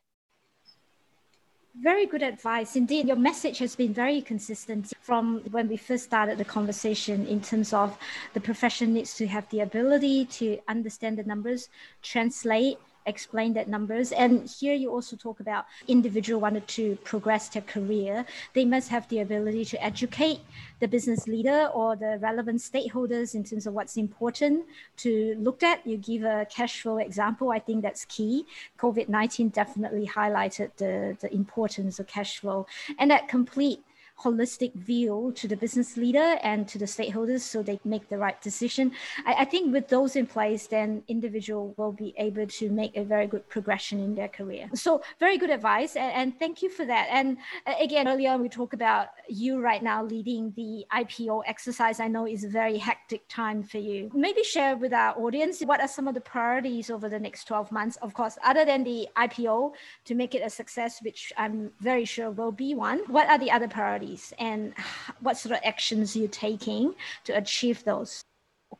Very 1.81 2.05
good 2.05 2.23
advice. 2.23 2.77
Indeed, 2.77 3.07
your 3.07 3.17
message 3.17 3.57
has 3.59 3.75
been 3.75 3.93
very 3.93 4.21
consistent 4.21 4.93
from 5.01 5.41
when 5.51 5.67
we 5.67 5.75
first 5.75 6.05
started 6.05 6.37
the 6.37 6.45
conversation 6.45 7.27
in 7.27 7.41
terms 7.41 7.73
of 7.73 7.97
the 8.33 8.39
profession 8.39 8.93
needs 8.93 9.15
to 9.15 9.27
have 9.27 9.49
the 9.49 9.59
ability 9.59 10.25
to 10.25 10.57
understand 10.69 11.17
the 11.17 11.23
numbers, 11.23 11.67
translate 12.01 12.77
explain 13.05 13.53
that 13.53 13.67
numbers. 13.67 14.11
And 14.11 14.49
here 14.49 14.73
you 14.73 14.91
also 14.91 15.15
talk 15.15 15.39
about 15.39 15.65
individual 15.87 16.41
wanted 16.41 16.67
to 16.69 16.95
progress 17.03 17.49
their 17.49 17.61
career. 17.61 18.25
They 18.53 18.65
must 18.65 18.89
have 18.89 19.07
the 19.09 19.19
ability 19.19 19.65
to 19.65 19.83
educate 19.83 20.39
the 20.79 20.87
business 20.87 21.27
leader 21.27 21.69
or 21.73 21.95
the 21.95 22.17
relevant 22.19 22.59
stakeholders 22.59 23.35
in 23.35 23.43
terms 23.43 23.67
of 23.67 23.73
what's 23.73 23.97
important 23.97 24.65
to 24.97 25.35
look 25.39 25.63
at. 25.63 25.85
You 25.85 25.97
give 25.97 26.23
a 26.23 26.45
cash 26.49 26.81
flow 26.81 26.97
example. 26.97 27.51
I 27.51 27.59
think 27.59 27.81
that's 27.81 28.05
key. 28.05 28.45
COVID-19 28.79 29.53
definitely 29.53 30.07
highlighted 30.07 30.71
the, 30.77 31.17
the 31.19 31.33
importance 31.33 31.99
of 31.99 32.07
cash 32.07 32.39
flow 32.39 32.65
and 32.99 33.09
that 33.11 33.27
complete 33.27 33.81
holistic 34.19 34.73
view 34.73 35.33
to 35.35 35.47
the 35.47 35.57
business 35.57 35.97
leader 35.97 36.37
and 36.41 36.67
to 36.67 36.77
the 36.77 36.85
stakeholders 36.85 37.41
so 37.41 37.61
they 37.61 37.79
make 37.83 38.07
the 38.09 38.17
right 38.17 38.41
decision. 38.41 38.91
I, 39.25 39.33
I 39.39 39.45
think 39.45 39.73
with 39.73 39.89
those 39.89 40.15
in 40.15 40.25
place, 40.25 40.67
then 40.67 41.03
individual 41.07 41.73
will 41.77 41.91
be 41.91 42.13
able 42.17 42.47
to 42.47 42.69
make 42.69 42.95
a 42.95 43.03
very 43.03 43.27
good 43.27 43.47
progression 43.49 43.99
in 43.99 44.15
their 44.15 44.27
career. 44.27 44.69
So 44.73 45.01
very 45.19 45.37
good 45.37 45.49
advice 45.49 45.95
and, 45.95 46.11
and 46.13 46.39
thank 46.39 46.61
you 46.61 46.69
for 46.69 46.85
that. 46.85 47.07
And 47.11 47.37
uh, 47.67 47.73
again, 47.79 48.07
earlier 48.07 48.37
we 48.37 48.49
talked 48.49 48.73
about 48.73 49.09
you 49.27 49.59
right 49.59 49.83
now 49.83 50.03
leading 50.03 50.53
the 50.55 50.85
IPO 50.93 51.43
exercise. 51.45 51.99
I 51.99 52.07
know 52.07 52.25
is 52.25 52.43
a 52.43 52.49
very 52.49 52.77
hectic 52.77 53.27
time 53.27 53.63
for 53.63 53.79
you. 53.79 54.09
Maybe 54.13 54.43
share 54.43 54.77
with 54.77 54.93
our 54.93 55.17
audience 55.17 55.61
what 55.61 55.81
are 55.81 55.87
some 55.87 56.07
of 56.07 56.13
the 56.13 56.21
priorities 56.21 56.89
over 56.89 57.09
the 57.09 57.19
next 57.19 57.45
12 57.45 57.71
months, 57.71 57.97
of 57.97 58.13
course, 58.13 58.37
other 58.43 58.63
than 58.65 58.83
the 58.83 59.07
IPO 59.17 59.73
to 60.05 60.15
make 60.15 60.35
it 60.35 60.41
a 60.45 60.49
success, 60.49 61.01
which 61.01 61.33
I'm 61.37 61.71
very 61.79 62.05
sure 62.05 62.31
will 62.31 62.51
be 62.51 62.75
one. 62.75 62.99
What 63.07 63.27
are 63.29 63.37
the 63.37 63.51
other 63.51 63.67
priorities? 63.67 64.04
Priorities 64.05 64.33
and 64.39 64.73
what 65.21 65.37
sort 65.37 65.53
of 65.53 65.61
actions 65.63 66.15
you're 66.15 66.27
taking 66.27 66.93
to 67.25 67.33
achieve 67.33 67.83
those? 67.83 68.23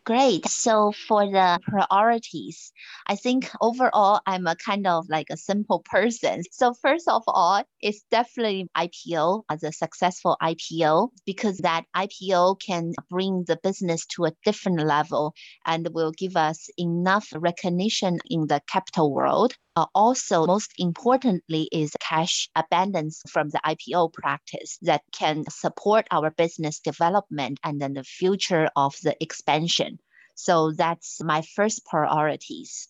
Great. 0.03 0.47
So 0.47 0.91
for 0.91 1.25
the 1.25 1.59
priorities, 1.63 2.71
I 3.07 3.15
think 3.15 3.49
overall 3.59 4.21
I'm 4.27 4.45
a 4.45 4.55
kind 4.55 4.85
of 4.85 5.09
like 5.09 5.27
a 5.31 5.37
simple 5.37 5.79
person. 5.79 6.43
So 6.51 6.73
first 6.73 7.07
of 7.07 7.23
all, 7.27 7.63
it's 7.81 8.03
definitely 8.11 8.67
IPO 8.75 9.43
as 9.49 9.63
a 9.63 9.71
successful 9.71 10.37
IPO 10.41 11.09
because 11.25 11.57
that 11.59 11.85
IPO 11.95 12.59
can 12.61 12.93
bring 13.09 13.45
the 13.47 13.57
business 13.63 14.05
to 14.15 14.25
a 14.25 14.33
different 14.43 14.85
level 14.85 15.33
and 15.65 15.87
will 15.93 16.11
give 16.11 16.35
us 16.35 16.69
enough 16.77 17.27
recognition 17.35 18.19
in 18.29 18.47
the 18.47 18.61
capital 18.67 19.11
world 19.11 19.55
uh, 19.77 19.85
also, 19.93 20.45
most 20.45 20.71
importantly, 20.77 21.67
is 21.69 21.91
cash 21.99 22.47
abundance 22.55 23.21
from 23.29 23.49
the 23.49 23.59
IPO 23.65 24.13
practice 24.13 24.77
that 24.83 25.01
can 25.11 25.43
support 25.49 26.07
our 26.11 26.31
business 26.31 26.79
development 26.79 27.59
and 27.61 27.81
then 27.81 27.93
the 27.93 28.03
future 28.05 28.69
of 28.77 28.95
the 29.03 29.21
expansion. 29.21 29.74
So 30.35 30.71
that's 30.71 31.21
my 31.23 31.41
first 31.41 31.85
priorities. 31.85 32.87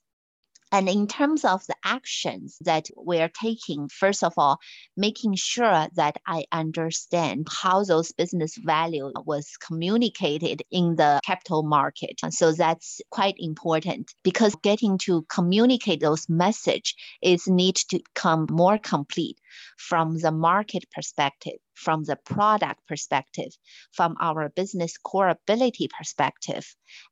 And 0.72 0.90
in 0.90 1.08
terms 1.08 1.46
of 1.46 1.66
the 1.68 1.76
actions 1.86 2.58
that 2.62 2.88
we're 2.98 3.30
taking, 3.30 3.88
first 3.88 4.24
of 4.24 4.34
all, 4.36 4.60
making 4.98 5.36
sure 5.36 5.88
that 5.96 6.18
I 6.28 6.46
understand 6.52 7.48
how 7.50 7.84
those 7.84 8.12
business 8.12 8.58
value 8.58 9.12
was 9.26 9.56
communicated 9.58 10.64
in 10.72 10.96
the 10.96 11.22
capital 11.24 11.64
market. 11.64 12.20
So 12.32 12.52
that's 12.52 13.00
quite 13.10 13.36
important 13.38 14.14
because 14.24 14.56
getting 14.56 14.98
to 15.06 15.26
communicate 15.30 16.02
those 16.02 16.28
message 16.28 16.96
is 17.22 17.48
need 17.48 17.76
to 17.92 18.00
become 18.14 18.48
more 18.50 18.78
complete 18.78 19.40
from 19.78 20.18
the 20.18 20.32
market 20.32 20.84
perspective, 20.92 21.60
from 21.74 22.04
the 22.04 22.16
product 22.16 22.80
perspective, 22.88 23.52
from 23.92 24.16
our 24.20 24.50
business 24.50 24.98
core 24.98 25.30
ability 25.30 25.90
perspective, 25.98 26.66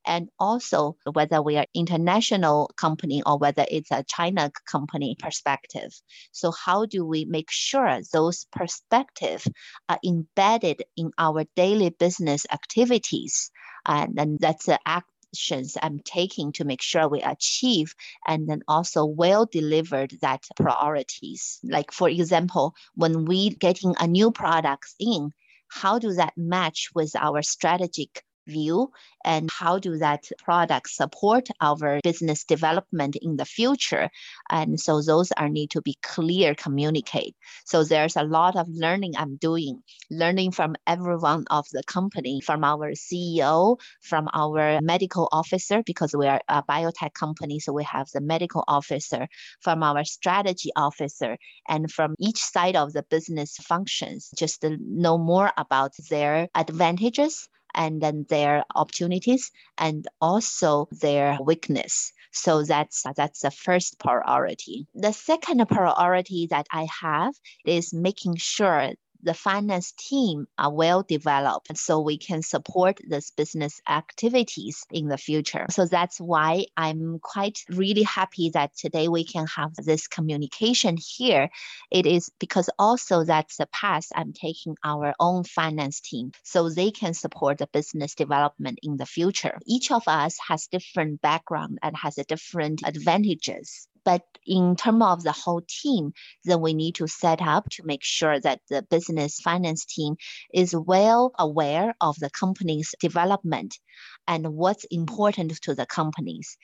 and 0.06 0.28
also 0.38 0.96
whether 1.12 1.42
we 1.42 1.56
are 1.56 1.66
international 1.74 2.70
company 2.76 3.22
or 3.26 3.38
whether 3.38 3.64
it's 3.70 3.90
a 3.90 4.04
China 4.08 4.50
company 4.70 5.16
perspective. 5.18 5.90
So 6.32 6.52
how 6.52 6.86
do 6.86 7.04
we 7.04 7.24
make 7.24 7.50
sure 7.50 8.00
those 8.12 8.46
perspectives 8.52 9.48
are 9.88 9.98
embedded 10.04 10.82
in 10.96 11.10
our 11.18 11.44
daily 11.56 11.90
business 11.90 12.46
activities? 12.52 13.50
And 13.86 14.16
then 14.16 14.38
that's 14.40 14.66
the 14.66 14.78
act 14.86 15.08
actions 15.34 15.76
I'm 15.82 15.98
taking 15.98 16.52
to 16.52 16.64
make 16.64 16.80
sure 16.80 17.08
we 17.08 17.20
achieve 17.20 17.94
and 18.24 18.48
then 18.48 18.62
also 18.68 19.04
well 19.04 19.46
delivered 19.46 20.12
that 20.20 20.44
priorities. 20.56 21.58
Like 21.64 21.90
for 21.90 22.08
example, 22.08 22.74
when 22.94 23.24
we 23.24 23.50
getting 23.50 23.94
a 23.98 24.06
new 24.06 24.30
products 24.30 24.94
in, 25.00 25.32
how 25.68 25.98
do 25.98 26.12
that 26.12 26.34
match 26.36 26.90
with 26.94 27.16
our 27.16 27.42
strategic 27.42 28.22
view 28.46 28.90
and 29.24 29.48
how 29.50 29.78
do 29.78 29.98
that 29.98 30.24
product 30.42 30.90
support 30.90 31.48
our 31.60 32.00
business 32.02 32.44
development 32.44 33.16
in 33.20 33.36
the 33.36 33.44
future. 33.44 34.10
And 34.50 34.78
so 34.78 35.02
those 35.02 35.32
are 35.32 35.48
need 35.48 35.70
to 35.70 35.82
be 35.82 35.96
clear 36.02 36.54
communicate. 36.54 37.36
So 37.64 37.84
there's 37.84 38.16
a 38.16 38.22
lot 38.22 38.56
of 38.56 38.66
learning 38.68 39.14
i'm 39.16 39.36
doing 39.36 39.82
learning 40.10 40.50
from 40.52 40.74
everyone 40.86 41.44
of 41.50 41.66
the 41.72 41.82
company 41.86 42.40
from 42.40 42.64
our 42.64 42.92
ceo 42.92 43.78
from 44.02 44.28
our 44.32 44.80
medical 44.82 45.28
officer 45.32 45.82
because 45.84 46.14
we 46.14 46.26
are 46.26 46.40
a 46.48 46.62
biotech 46.62 47.14
company 47.14 47.58
so 47.58 47.72
we 47.72 47.84
have 47.84 48.08
the 48.14 48.20
medical 48.20 48.64
officer 48.68 49.26
from 49.60 49.82
our 49.82 50.04
strategy 50.04 50.70
officer 50.76 51.36
and 51.68 51.90
from 51.90 52.14
each 52.18 52.38
side 52.38 52.76
of 52.76 52.92
the 52.92 53.04
business 53.10 53.56
functions 53.56 54.30
just 54.36 54.60
to 54.60 54.76
know 54.80 55.16
more 55.18 55.50
about 55.56 55.92
their 56.10 56.48
advantages 56.54 57.48
and 57.74 58.00
then 58.00 58.26
their 58.28 58.64
opportunities 58.74 59.50
and 59.78 60.06
also 60.20 60.88
their 60.90 61.38
weakness. 61.40 62.12
So 62.32 62.62
that's 62.64 63.04
that's 63.16 63.40
the 63.40 63.50
first 63.50 63.98
priority. 63.98 64.86
The 64.94 65.12
second 65.12 65.66
priority 65.68 66.48
that 66.50 66.66
I 66.70 66.86
have 67.00 67.34
is 67.64 67.94
making 67.94 68.36
sure 68.36 68.92
the 69.24 69.34
finance 69.34 69.92
team 69.92 70.46
are 70.58 70.72
well 70.72 71.02
developed 71.02 71.76
so 71.76 72.00
we 72.00 72.18
can 72.18 72.42
support 72.42 73.00
this 73.08 73.30
business 73.30 73.80
activities 73.88 74.84
in 74.90 75.08
the 75.08 75.18
future. 75.18 75.66
So 75.70 75.86
that's 75.86 76.18
why 76.20 76.66
I'm 76.76 77.18
quite 77.20 77.58
really 77.70 78.02
happy 78.02 78.50
that 78.50 78.76
today 78.76 79.08
we 79.08 79.24
can 79.24 79.46
have 79.46 79.74
this 79.76 80.06
communication 80.06 80.96
here. 80.98 81.48
It 81.90 82.06
is 82.06 82.30
because 82.38 82.68
also 82.78 83.24
that's 83.24 83.56
the 83.56 83.66
path 83.66 84.06
I'm 84.14 84.32
taking 84.32 84.76
our 84.84 85.14
own 85.18 85.44
finance 85.44 86.00
team 86.00 86.32
so 86.42 86.68
they 86.68 86.90
can 86.90 87.14
support 87.14 87.58
the 87.58 87.68
business 87.72 88.14
development 88.14 88.78
in 88.82 88.96
the 88.96 89.06
future. 89.06 89.58
Each 89.66 89.90
of 89.90 90.02
us 90.06 90.36
has 90.48 90.66
different 90.66 91.22
background 91.22 91.78
and 91.82 91.96
has 91.96 92.18
a 92.18 92.24
different 92.24 92.82
advantages 92.84 93.88
But 94.04 94.22
in 94.46 94.76
terms 94.76 95.02
of 95.02 95.22
the 95.22 95.32
whole 95.32 95.62
team, 95.66 96.12
then 96.44 96.60
we 96.60 96.74
need 96.74 96.96
to 96.96 97.06
set 97.06 97.40
up 97.40 97.68
to 97.70 97.84
make 97.84 98.04
sure 98.04 98.38
that 98.40 98.60
the 98.68 98.82
business 98.82 99.40
finance 99.40 99.84
team 99.84 100.16
is 100.52 100.74
well 100.74 101.32
aware 101.38 101.94
of 102.00 102.16
the 102.18 102.30
company's 102.30 102.94
development 103.00 103.78
and 104.26 104.54
what's 104.54 104.84
important 104.90 105.52
to 105.62 105.74
the 105.74 105.86
companies. 105.86 106.56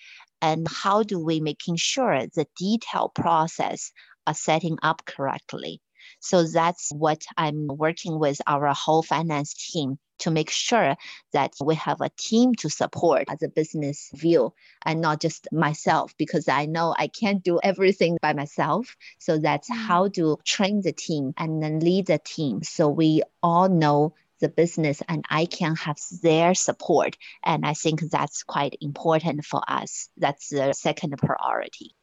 And 0.42 0.66
how 0.68 1.02
do 1.02 1.18
we 1.22 1.40
making 1.40 1.76
sure 1.76 2.26
the 2.34 2.46
detailed 2.58 3.14
process 3.14 3.92
are 4.26 4.34
setting 4.34 4.78
up 4.82 5.04
correctly 5.04 5.80
so 6.20 6.44
that's 6.44 6.90
what 6.90 7.22
i'm 7.36 7.66
working 7.66 8.18
with 8.18 8.40
our 8.46 8.72
whole 8.74 9.02
finance 9.02 9.54
team 9.54 9.98
to 10.20 10.30
make 10.30 10.50
sure 10.50 10.96
that 11.32 11.54
we 11.60 11.74
have 11.74 12.00
a 12.00 12.10
team 12.10 12.54
to 12.54 12.70
support 12.70 13.26
the 13.40 13.48
business 13.48 14.10
view 14.14 14.52
and 14.84 15.00
not 15.00 15.20
just 15.20 15.48
myself 15.50 16.14
because 16.16 16.48
I 16.48 16.66
know 16.66 16.94
I 16.96 17.08
can't 17.08 17.42
do 17.42 17.58
everything 17.62 18.18
by 18.22 18.34
myself. 18.34 18.96
So 19.18 19.38
that's 19.38 19.70
mm. 19.70 19.76
how 19.76 20.08
to 20.08 20.38
train 20.44 20.82
the 20.82 20.92
team 20.92 21.32
and 21.36 21.62
then 21.62 21.80
lead 21.80 22.06
the 22.06 22.20
team. 22.22 22.62
So 22.62 22.88
we 22.88 23.22
all 23.42 23.68
know 23.68 24.14
the 24.40 24.48
business 24.48 25.02
and 25.08 25.24
I 25.28 25.46
can 25.46 25.76
have 25.76 25.98
their 26.22 26.54
support. 26.54 27.16
And 27.44 27.66
I 27.66 27.74
think 27.74 28.00
that's 28.00 28.42
quite 28.42 28.76
important 28.80 29.44
for 29.44 29.62
us. 29.66 30.08
That's 30.16 30.48
the 30.48 30.72
second 30.72 31.16
priority 31.18 31.94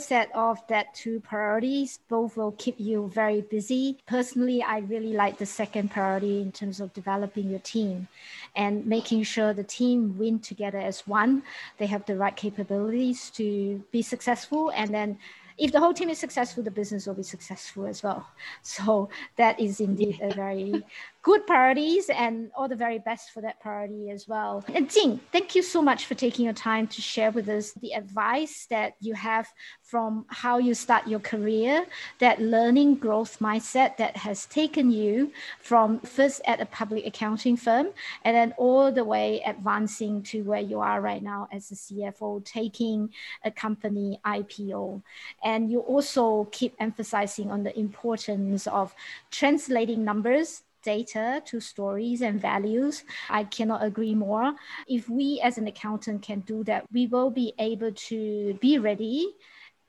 set 0.00 0.30
of 0.32 0.64
that 0.68 0.94
two 0.94 1.18
priorities. 1.18 1.98
Both 2.08 2.36
will 2.36 2.52
keep 2.52 2.78
you 2.78 3.10
very 3.12 3.40
busy. 3.40 3.98
Personally 4.06 4.62
i 4.62 4.78
really 4.78 5.12
like 5.12 5.38
the 5.38 5.46
second 5.46 5.90
priority 5.90 6.40
in 6.40 6.52
terms 6.52 6.78
of 6.78 6.94
developing 6.94 7.50
your 7.50 7.58
team 7.58 8.06
and 8.54 8.86
making 8.86 9.24
sure 9.24 9.52
the 9.52 9.64
team 9.64 10.16
win 10.16 10.38
together 10.38 10.78
as 10.78 11.04
one. 11.08 11.42
They 11.78 11.86
have 11.86 12.06
the 12.06 12.14
right 12.14 12.36
capabilities 12.36 13.28
to 13.30 13.82
be 13.90 14.02
successful. 14.02 14.70
And 14.70 14.94
then 14.94 15.18
if 15.58 15.72
the 15.72 15.80
whole 15.80 15.92
team 15.92 16.10
is 16.10 16.20
successful, 16.20 16.62
the 16.62 16.70
business 16.70 17.08
will 17.08 17.14
be 17.14 17.24
successful 17.24 17.84
as 17.84 18.04
well. 18.04 18.24
So 18.62 19.08
that 19.34 19.58
is 19.58 19.80
indeed 19.80 20.20
a 20.22 20.32
very 20.32 20.84
good 21.22 21.46
priorities 21.46 22.08
and 22.10 22.50
all 22.56 22.68
the 22.68 22.76
very 22.76 22.98
best 22.98 23.30
for 23.32 23.40
that 23.42 23.60
priority 23.60 24.10
as 24.10 24.28
well. 24.28 24.64
And 24.72 24.88
Jing, 24.90 25.20
thank 25.32 25.54
you 25.54 25.62
so 25.62 25.82
much 25.82 26.06
for 26.06 26.14
taking 26.14 26.44
your 26.44 26.54
time 26.54 26.86
to 26.88 27.02
share 27.02 27.30
with 27.30 27.48
us 27.48 27.72
the 27.72 27.92
advice 27.92 28.66
that 28.70 28.94
you 29.00 29.14
have 29.14 29.48
from 29.82 30.26
how 30.28 30.58
you 30.58 30.74
start 30.74 31.08
your 31.08 31.20
career, 31.20 31.86
that 32.20 32.40
learning 32.40 32.96
growth 32.96 33.40
mindset 33.40 33.96
that 33.96 34.16
has 34.16 34.46
taken 34.46 34.90
you 34.90 35.32
from 35.60 35.98
first 36.00 36.40
at 36.46 36.60
a 36.60 36.66
public 36.66 37.06
accounting 37.06 37.56
firm 37.56 37.88
and 38.24 38.36
then 38.36 38.54
all 38.56 38.92
the 38.92 39.04
way 39.04 39.42
advancing 39.44 40.22
to 40.22 40.42
where 40.44 40.60
you 40.60 40.80
are 40.80 41.00
right 41.00 41.22
now 41.22 41.48
as 41.52 41.70
a 41.70 41.74
CFO, 41.74 42.44
taking 42.44 43.10
a 43.44 43.50
company 43.50 44.20
IPO. 44.24 45.02
And 45.42 45.70
you 45.70 45.80
also 45.80 46.44
keep 46.52 46.74
emphasizing 46.78 47.50
on 47.50 47.64
the 47.64 47.76
importance 47.78 48.66
of 48.66 48.94
translating 49.30 50.04
numbers 50.04 50.62
data 50.82 51.42
to 51.46 51.60
stories 51.60 52.22
and 52.22 52.40
values. 52.40 53.04
I 53.28 53.44
cannot 53.44 53.84
agree 53.84 54.14
more. 54.14 54.54
If 54.86 55.08
we 55.08 55.40
as 55.42 55.58
an 55.58 55.66
accountant 55.66 56.22
can 56.22 56.40
do 56.40 56.64
that, 56.64 56.84
we 56.92 57.06
will 57.06 57.30
be 57.30 57.52
able 57.58 57.92
to 57.92 58.54
be 58.60 58.78
ready 58.78 59.34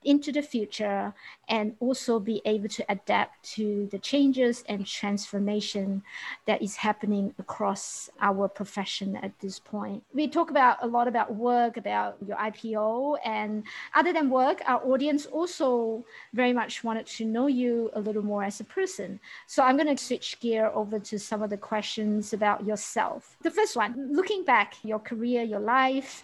into 0.03 0.31
the 0.31 0.41
future 0.41 1.13
and 1.47 1.75
also 1.79 2.19
be 2.19 2.41
able 2.45 2.69
to 2.69 2.85
adapt 2.89 3.43
to 3.43 3.87
the 3.91 3.99
changes 3.99 4.63
and 4.69 4.85
transformation 4.85 6.03
that 6.45 6.61
is 6.61 6.75
happening 6.77 7.33
across 7.39 8.09
our 8.21 8.47
profession 8.47 9.15
at 9.17 9.37
this 9.39 9.59
point. 9.59 10.03
We 10.13 10.27
talk 10.27 10.51
about 10.51 10.77
a 10.81 10.87
lot 10.87 11.07
about 11.07 11.35
work, 11.35 11.77
about 11.77 12.17
your 12.25 12.37
IPO, 12.37 13.17
and 13.25 13.63
other 13.95 14.13
than 14.13 14.29
work, 14.29 14.61
our 14.67 14.81
audience 14.85 15.25
also 15.25 16.05
very 16.33 16.53
much 16.53 16.83
wanted 16.83 17.07
to 17.07 17.25
know 17.25 17.47
you 17.47 17.89
a 17.93 17.99
little 17.99 18.23
more 18.23 18.43
as 18.43 18.59
a 18.59 18.63
person. 18.63 19.19
So 19.47 19.63
I'm 19.63 19.75
going 19.75 19.95
to 19.95 20.03
switch 20.03 20.39
gear 20.39 20.67
over 20.67 20.99
to 20.99 21.19
some 21.19 21.41
of 21.41 21.49
the 21.49 21.57
questions 21.57 22.33
about 22.33 22.65
yourself. 22.65 23.35
The 23.41 23.51
first 23.51 23.75
one, 23.75 24.13
looking 24.13 24.43
back 24.43 24.75
your 24.83 24.99
career, 24.99 25.43
your 25.43 25.59
life, 25.59 26.23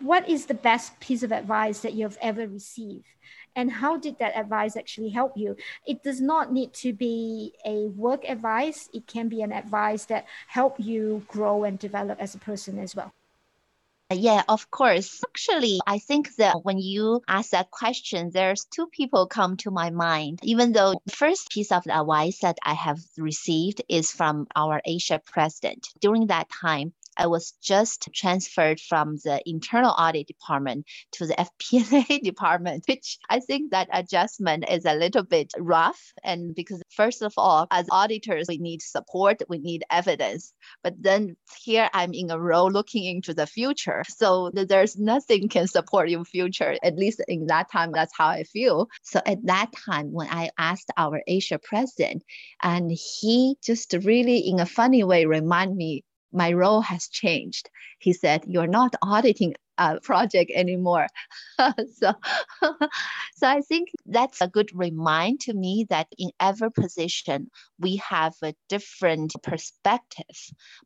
what 0.00 0.28
is 0.28 0.46
the 0.46 0.54
best 0.54 0.98
piece 1.00 1.22
of 1.22 1.32
advice 1.32 1.80
that 1.80 1.94
you've 1.94 2.18
ever 2.20 2.46
received? 2.46 3.13
And 3.56 3.70
how 3.70 3.96
did 3.96 4.18
that 4.18 4.36
advice 4.36 4.76
actually 4.76 5.10
help 5.10 5.32
you 5.36 5.56
it 5.86 6.02
does 6.02 6.20
not 6.20 6.52
need 6.52 6.72
to 6.72 6.92
be 6.92 7.52
a 7.64 7.86
work 7.88 8.24
advice 8.28 8.88
it 8.92 9.06
can 9.06 9.28
be 9.28 9.42
an 9.42 9.52
advice 9.52 10.04
that 10.06 10.26
help 10.48 10.76
you 10.78 11.24
grow 11.28 11.64
and 11.64 11.78
develop 11.78 12.18
as 12.20 12.34
a 12.34 12.38
person 12.38 12.78
as 12.78 12.94
well 12.94 13.12
yeah, 14.12 14.42
of 14.48 14.70
course. 14.70 15.22
Actually, 15.30 15.80
I 15.86 15.98
think 15.98 16.36
that 16.36 16.62
when 16.62 16.78
you 16.78 17.22
ask 17.26 17.50
that 17.50 17.70
question, 17.70 18.30
there's 18.30 18.66
two 18.66 18.86
people 18.86 19.26
come 19.26 19.56
to 19.58 19.70
my 19.70 19.90
mind. 19.90 20.40
Even 20.42 20.72
though 20.72 20.94
the 21.06 21.12
first 21.12 21.50
piece 21.50 21.72
of 21.72 21.86
advice 21.86 22.38
that 22.40 22.58
I 22.62 22.74
have 22.74 23.00
received 23.16 23.82
is 23.88 24.12
from 24.12 24.46
our 24.54 24.80
Asia 24.84 25.20
president. 25.24 25.88
During 26.00 26.26
that 26.26 26.48
time, 26.50 26.92
I 27.16 27.26
was 27.26 27.52
just 27.62 28.08
transferred 28.14 28.80
from 28.80 29.16
the 29.24 29.40
internal 29.46 29.94
audit 29.96 30.26
department 30.26 30.86
to 31.12 31.26
the 31.26 31.34
FP&A 31.62 32.18
department, 32.20 32.84
which 32.88 33.18
I 33.28 33.40
think 33.40 33.70
that 33.70 33.88
adjustment 33.92 34.64
is 34.70 34.84
a 34.84 34.94
little 34.94 35.22
bit 35.22 35.52
rough. 35.58 36.00
And 36.22 36.54
because 36.54 36.82
first 36.90 37.22
of 37.22 37.34
all, 37.36 37.66
as 37.70 37.86
auditors, 37.90 38.46
we 38.48 38.58
need 38.58 38.82
support, 38.82 39.42
we 39.48 39.58
need 39.58 39.84
evidence. 39.90 40.52
But 40.82 40.94
then 41.00 41.36
here 41.62 41.88
I'm 41.92 42.12
in 42.12 42.30
a 42.30 42.38
role 42.38 42.70
looking 42.70 43.04
into 43.04 43.34
the 43.34 43.46
future. 43.46 44.02
So 44.08 44.50
there's 44.52 44.98
nothing 44.98 45.48
can 45.48 45.66
support 45.66 46.08
your 46.08 46.24
future. 46.24 46.76
At 46.82 46.96
least 46.96 47.22
in 47.28 47.46
that 47.46 47.70
time, 47.70 47.92
that's 47.92 48.12
how 48.16 48.28
I 48.28 48.44
feel. 48.44 48.88
So 49.02 49.20
at 49.26 49.44
that 49.46 49.70
time, 49.86 50.12
when 50.12 50.28
I 50.28 50.50
asked 50.58 50.90
our 50.96 51.22
Asia 51.26 51.58
president, 51.58 52.22
and 52.62 52.90
he 52.90 53.56
just 53.62 53.94
really 54.04 54.38
in 54.38 54.60
a 54.60 54.66
funny 54.66 55.04
way 55.04 55.26
remind 55.26 55.76
me 55.76 56.04
my 56.34 56.52
role 56.52 56.80
has 56.82 57.08
changed. 57.08 57.70
He 57.98 58.12
said, 58.12 58.44
You're 58.46 58.66
not 58.66 58.94
auditing 59.02 59.54
a 59.78 60.00
project 60.00 60.50
anymore. 60.54 61.06
so, 61.58 62.12
so 63.34 63.48
I 63.48 63.60
think 63.60 63.88
that's 64.06 64.40
a 64.40 64.48
good 64.48 64.70
reminder 64.74 65.36
to 65.40 65.54
me 65.54 65.86
that 65.90 66.08
in 66.18 66.30
every 66.40 66.70
position, 66.70 67.50
we 67.78 67.96
have 67.96 68.34
a 68.42 68.54
different 68.68 69.34
perspective. 69.42 70.36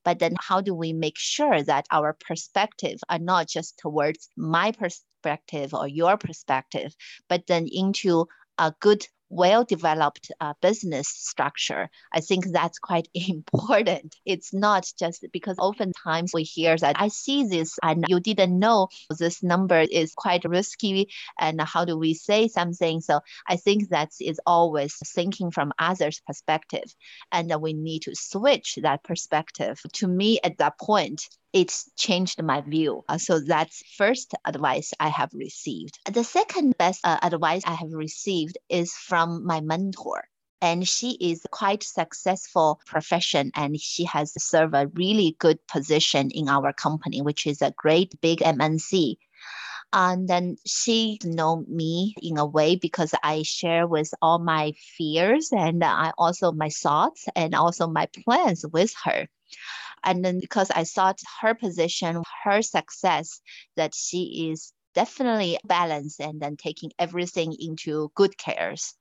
But 0.05 0.19
then, 0.19 0.35
how 0.41 0.61
do 0.61 0.75
we 0.75 0.93
make 0.93 1.19
sure 1.19 1.63
that 1.63 1.87
our 1.91 2.17
perspective 2.19 2.99
are 3.09 3.19
not 3.19 3.49
just 3.49 3.79
towards 3.79 4.29
my 4.37 4.73
perspective 4.73 5.75
or 5.75 5.89
your 5.89 6.17
perspective, 6.17 6.95
but 7.29 7.47
then 7.47 7.67
into 7.71 8.27
a 8.59 8.75
good 8.81 9.07
well 9.31 9.65
developed 9.65 10.31
uh, 10.41 10.55
business 10.61 11.09
structure, 11.09 11.89
I 12.13 12.21
think 12.21 12.47
that's 12.47 12.79
quite 12.79 13.09
important. 13.15 14.17
It's 14.25 14.53
not 14.53 14.91
just 14.99 15.25
because 15.33 15.59
oftentimes 15.59 16.33
we 16.35 16.43
hear 16.43 16.77
that 16.77 16.97
I 16.99 17.09
see 17.09 17.45
this 17.45 17.79
and 17.83 18.05
you 18.09 18.21
didn't 18.21 18.59
know 18.59 18.89
this 19.19 19.43
number 19.43 19.81
is 19.81 20.15
quite 20.15 20.45
risky 20.45 21.11
and 21.39 21.61
how 21.61 21.85
do 21.85 21.97
we 21.97 22.15
say 22.15 22.49
something? 22.49 23.01
So 23.01 23.21
I 23.47 23.57
think 23.57 23.91
that 23.91 24.11
is 24.21 24.41
always 24.47 24.97
thinking 25.07 25.51
from 25.51 25.73
others' 25.79 26.21
perspective. 26.27 26.95
And 27.33 27.53
we 27.61 27.73
need 27.73 28.03
to 28.03 28.15
switch 28.15 28.79
that 28.83 29.05
perspective. 29.05 29.81
To 29.95 30.09
me, 30.09 30.41
at 30.43 30.59
that 30.59 30.79
point, 30.79 31.29
it's 31.53 31.91
changed 31.97 32.43
my 32.43 32.61
view. 32.61 33.05
Uh, 33.09 33.19
so 33.19 33.41
that's 33.41 33.83
first 33.97 34.35
advice 34.45 34.93
I 35.01 35.09
have 35.09 35.31
received. 35.33 35.99
The 36.11 36.25
second 36.25 36.77
best 36.79 37.01
uh, 37.05 37.19
advice 37.23 37.63
I 37.65 37.75
have 37.75 37.93
received 37.93 38.59
is 38.69 38.93
from 38.93 39.47
my 39.47 39.61
mentor. 39.61 40.25
And 40.61 40.87
she 40.89 41.13
is 41.21 41.47
quite 41.53 41.85
successful 41.85 42.81
profession 42.85 43.53
and 43.55 43.81
she 43.81 44.05
has 44.05 44.33
served 44.43 44.75
a 44.75 44.89
really 44.89 45.37
good 45.39 45.65
position 45.69 46.31
in 46.33 46.49
our 46.49 46.73
company, 46.73 47.23
which 47.23 47.47
is 47.47 47.63
a 47.63 47.75
great 47.77 48.21
big 48.21 48.41
MNC. 48.41 49.17
And 49.93 50.29
then 50.29 50.57
she 50.67 51.19
know 51.25 51.65
me 51.69 52.15
in 52.21 52.37
a 52.39 52.45
way 52.45 52.77
because 52.77 53.15
I 53.23 53.43
share 53.43 53.87
with 53.87 54.13
all 54.21 54.41
my 54.41 54.73
fears 54.97 55.51
and 55.53 55.83
I 55.83 56.13
also 56.19 56.53
my 56.53 56.69
thoughts 56.71 57.27
and 57.35 57.55
also 57.55 57.87
my 57.87 58.07
plans 58.25 58.67
with 58.71 58.93
her. 59.05 59.29
And 60.05 60.25
then 60.25 60.41
because 60.41 60.71
I 60.71 60.85
thought 60.85 61.21
her 61.41 61.55
position, 61.55 62.23
her 62.45 62.63
success, 62.63 63.41
that 63.77 63.95
she 63.95 64.51
is 64.51 64.73
definitely 64.95 65.59
balanced 65.65 66.21
and 66.21 66.41
then 66.41 66.57
taking 66.57 66.93
everything 66.99 67.55
into 67.59 68.11
good 68.15 68.37
cares. 68.39 68.95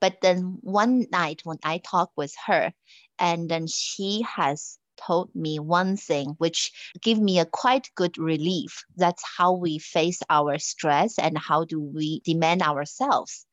But 0.00 0.20
then 0.20 0.58
one 0.60 1.06
night 1.10 1.40
when 1.44 1.58
I 1.62 1.78
talked 1.78 2.16
with 2.16 2.34
her, 2.46 2.72
and 3.18 3.48
then 3.48 3.66
she 3.66 4.22
has 4.22 4.78
told 4.96 5.34
me 5.34 5.58
one 5.58 5.96
thing 5.96 6.34
which 6.38 6.72
give 7.00 7.18
me 7.18 7.38
a 7.38 7.46
quite 7.46 7.90
good 7.94 8.18
relief. 8.18 8.84
That's 8.96 9.22
how 9.36 9.52
we 9.52 9.78
face 9.78 10.20
our 10.28 10.58
stress 10.58 11.18
and 11.18 11.36
how 11.38 11.64
do 11.64 11.80
we 11.80 12.20
demand 12.20 12.62
ourselves. 12.62 13.46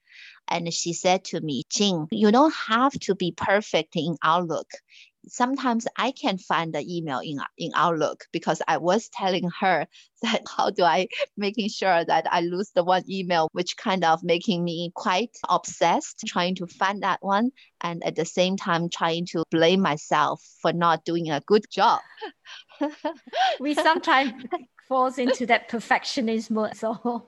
And 0.48 0.74
she 0.74 0.94
said 0.94 1.24
to 1.26 1.42
me 1.42 1.64
jing 1.70 2.08
you 2.12 2.32
don't 2.32 2.54
have 2.54 2.94
to 3.02 3.16
be 3.16 3.32
perfect 3.32 3.96
in 3.96 4.18
outlook 4.24 4.70
sometimes 5.28 5.88
I 5.98 6.12
can't 6.12 6.42
find 6.42 6.74
the 6.74 6.84
email 6.88 7.20
in, 7.20 7.40
in 7.58 7.72
Outlook 7.76 8.26
because 8.32 8.62
I 8.68 8.78
was 8.78 9.10
telling 9.10 9.50
her 9.60 9.88
that 10.22 10.42
how 10.56 10.70
do 10.70 10.84
I 10.84 11.08
making 11.38 11.70
sure 11.70 12.06
that 12.06 12.26
I 12.32 12.42
lose 12.42 12.72
the 12.74 12.84
one 12.84 13.04
email, 13.10 13.50
which 13.52 13.76
kind 13.78 14.04
of 14.06 14.24
making 14.24 14.64
me 14.64 14.92
quite 14.96 15.36
obsessed 15.50 16.22
trying 16.26 16.56
to 16.56 16.68
find 16.68 17.04
that 17.04 17.20
one. 17.22 17.52
And 17.82 18.04
at 18.06 18.16
the 18.16 18.26
same 18.26 18.56
time, 18.56 18.90
trying 18.90 19.26
to 19.28 19.44
blame 19.52 19.82
myself 19.82 20.42
for 20.62 20.72
not 20.72 21.04
doing 21.04 21.30
a 21.30 21.42
good 21.42 21.66
job. 21.70 22.02
we 23.60 23.74
sometimes 23.74 24.34
falls 24.88 25.18
into 25.18 25.46
that 25.48 25.70
perfectionism. 25.70 26.76
So 26.76 27.26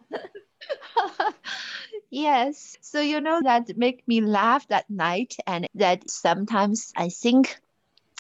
yes. 2.10 2.78
So 2.82 3.02
you 3.02 3.22
know 3.22 3.42
that 3.44 3.78
make 3.78 4.08
me 4.08 4.22
laugh 4.22 4.68
that 4.70 4.90
night 4.90 5.36
and 5.46 5.68
that 5.76 6.10
sometimes 6.10 6.92
I 6.96 7.10
think 7.10 7.60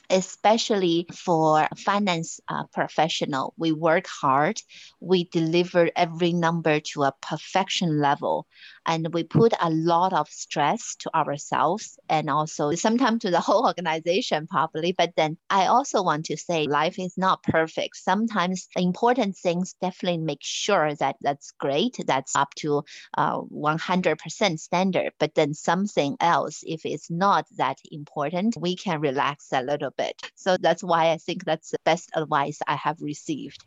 especially 0.09 1.07
for 1.13 1.67
finance 1.77 2.39
uh, 2.47 2.63
professional. 2.73 3.53
We 3.57 3.71
work 3.71 4.07
hard. 4.07 4.61
We 4.99 5.25
deliver 5.25 5.89
every 5.95 6.33
number 6.33 6.79
to 6.79 7.03
a 7.03 7.13
perfection 7.21 7.99
level 7.99 8.47
and 8.85 9.13
we 9.13 9.23
put 9.23 9.53
a 9.59 9.69
lot 9.69 10.13
of 10.13 10.27
stress 10.29 10.95
to 10.99 11.15
ourselves 11.15 11.97
and 12.09 12.29
also 12.29 12.71
sometimes 12.71 13.21
to 13.21 13.31
the 13.31 13.39
whole 13.47 13.65
organization 13.65 14.47
probably. 14.47 14.93
But 14.93 15.13
then 15.15 15.37
i 15.49 15.67
also 15.67 16.03
want 16.03 16.25
to 16.25 16.37
say 16.37 16.65
life 16.67 16.99
is 16.99 17.17
not 17.17 17.43
perfect. 17.43 17.97
Sometimes 17.97 18.67
important 18.75 19.37
things 19.37 19.75
definitely 19.81 20.19
make 20.19 20.41
sure 20.41 20.95
that 20.95 21.15
that's 21.21 21.51
great 21.59 21.97
that's 22.05 22.35
up 22.35 22.53
to 22.55 22.83
uh, 23.17 23.41
100% 23.41 24.59
standard. 24.59 25.11
But 25.19 25.35
then 25.35 25.53
something 25.53 26.17
else 26.19 26.63
if 26.65 26.85
it's 26.85 27.09
not 27.09 27.45
that 27.57 27.77
important 27.91 28.55
we 28.59 28.75
can 28.75 28.99
relax 29.01 29.47
a 29.51 29.61
little 29.61 29.91
bit. 29.97 30.15
So 30.35 30.57
that's 30.57 30.83
why 30.83 31.11
i 31.11 31.17
think 31.17 31.45
that's 31.45 31.71
the 31.71 31.79
best 31.85 32.09
advice 32.15 32.59
i 32.67 32.75
have 32.75 32.97
received 33.01 33.63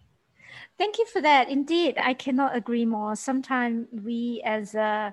Thank 0.79 0.99
you 0.99 1.07
for 1.07 1.21
that. 1.23 1.49
Indeed, 1.49 1.97
I 1.99 2.15
cannot 2.15 2.57
agree 2.57 2.87
more. 2.87 3.17
Sometimes 3.17 3.89
we, 3.91 4.43
as 4.45 4.75
a, 4.75 5.13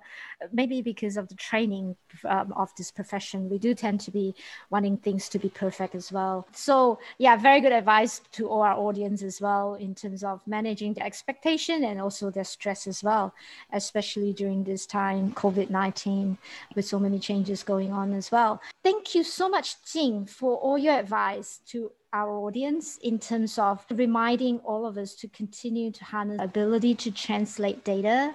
maybe 0.52 0.82
because 0.82 1.18
of 1.18 1.28
the 1.28 1.36
training 1.36 1.96
um, 2.24 2.54
of 2.54 2.70
this 2.78 2.92
profession, 2.92 3.50
we 3.50 3.58
do 3.58 3.74
tend 3.74 4.00
to 4.02 4.12
be 4.12 4.36
wanting 4.70 4.98
things 4.98 5.28
to 5.30 5.40
be 5.40 5.50
perfect 5.50 5.96
as 5.96 6.12
well. 6.12 6.48
So, 6.54 7.00
yeah, 7.18 7.36
very 7.36 7.62
good 7.62 7.72
advice 7.72 8.22
to 8.34 8.48
all 8.48 8.62
our 8.62 8.76
audience 8.76 9.24
as 9.24 9.42
well 9.42 9.76
in 9.76 9.96
terms 9.96 10.24
of 10.24 10.42
managing 10.46 10.94
the 10.94 11.04
expectation 11.04 11.84
and 11.84 12.00
also 12.00 12.30
their 12.30 12.44
stress 12.44 12.86
as 12.86 13.04
well, 13.04 13.34
especially 13.74 14.34
during 14.34 14.64
this 14.64 14.86
time, 14.86 15.32
COVID 15.34 15.70
19, 15.70 16.38
with 16.76 16.86
so 16.86 17.00
many 17.00 17.18
changes 17.20 17.64
going 17.64 17.92
on 17.92 18.14
as 18.14 18.32
well. 18.32 18.62
Thank 18.84 19.16
you 19.16 19.24
so 19.24 19.50
much, 19.50 19.84
Jing, 19.92 20.26
for 20.26 20.58
all 20.58 20.78
your 20.78 21.00
advice 21.00 21.60
to 21.68 21.92
our 22.16 22.38
audience 22.38 22.98
in 23.04 23.20
terms 23.20 23.60
of 23.60 23.86
reminding 23.92 24.60
all 24.60 24.86
of 24.86 24.98
us 24.98 25.14
to 25.16 25.28
continue 25.28 25.92
to 25.92 26.04
harness 26.06 26.38
the 26.38 26.44
ability 26.46 26.96
to 26.96 27.12
translate 27.12 27.84
data 27.84 28.34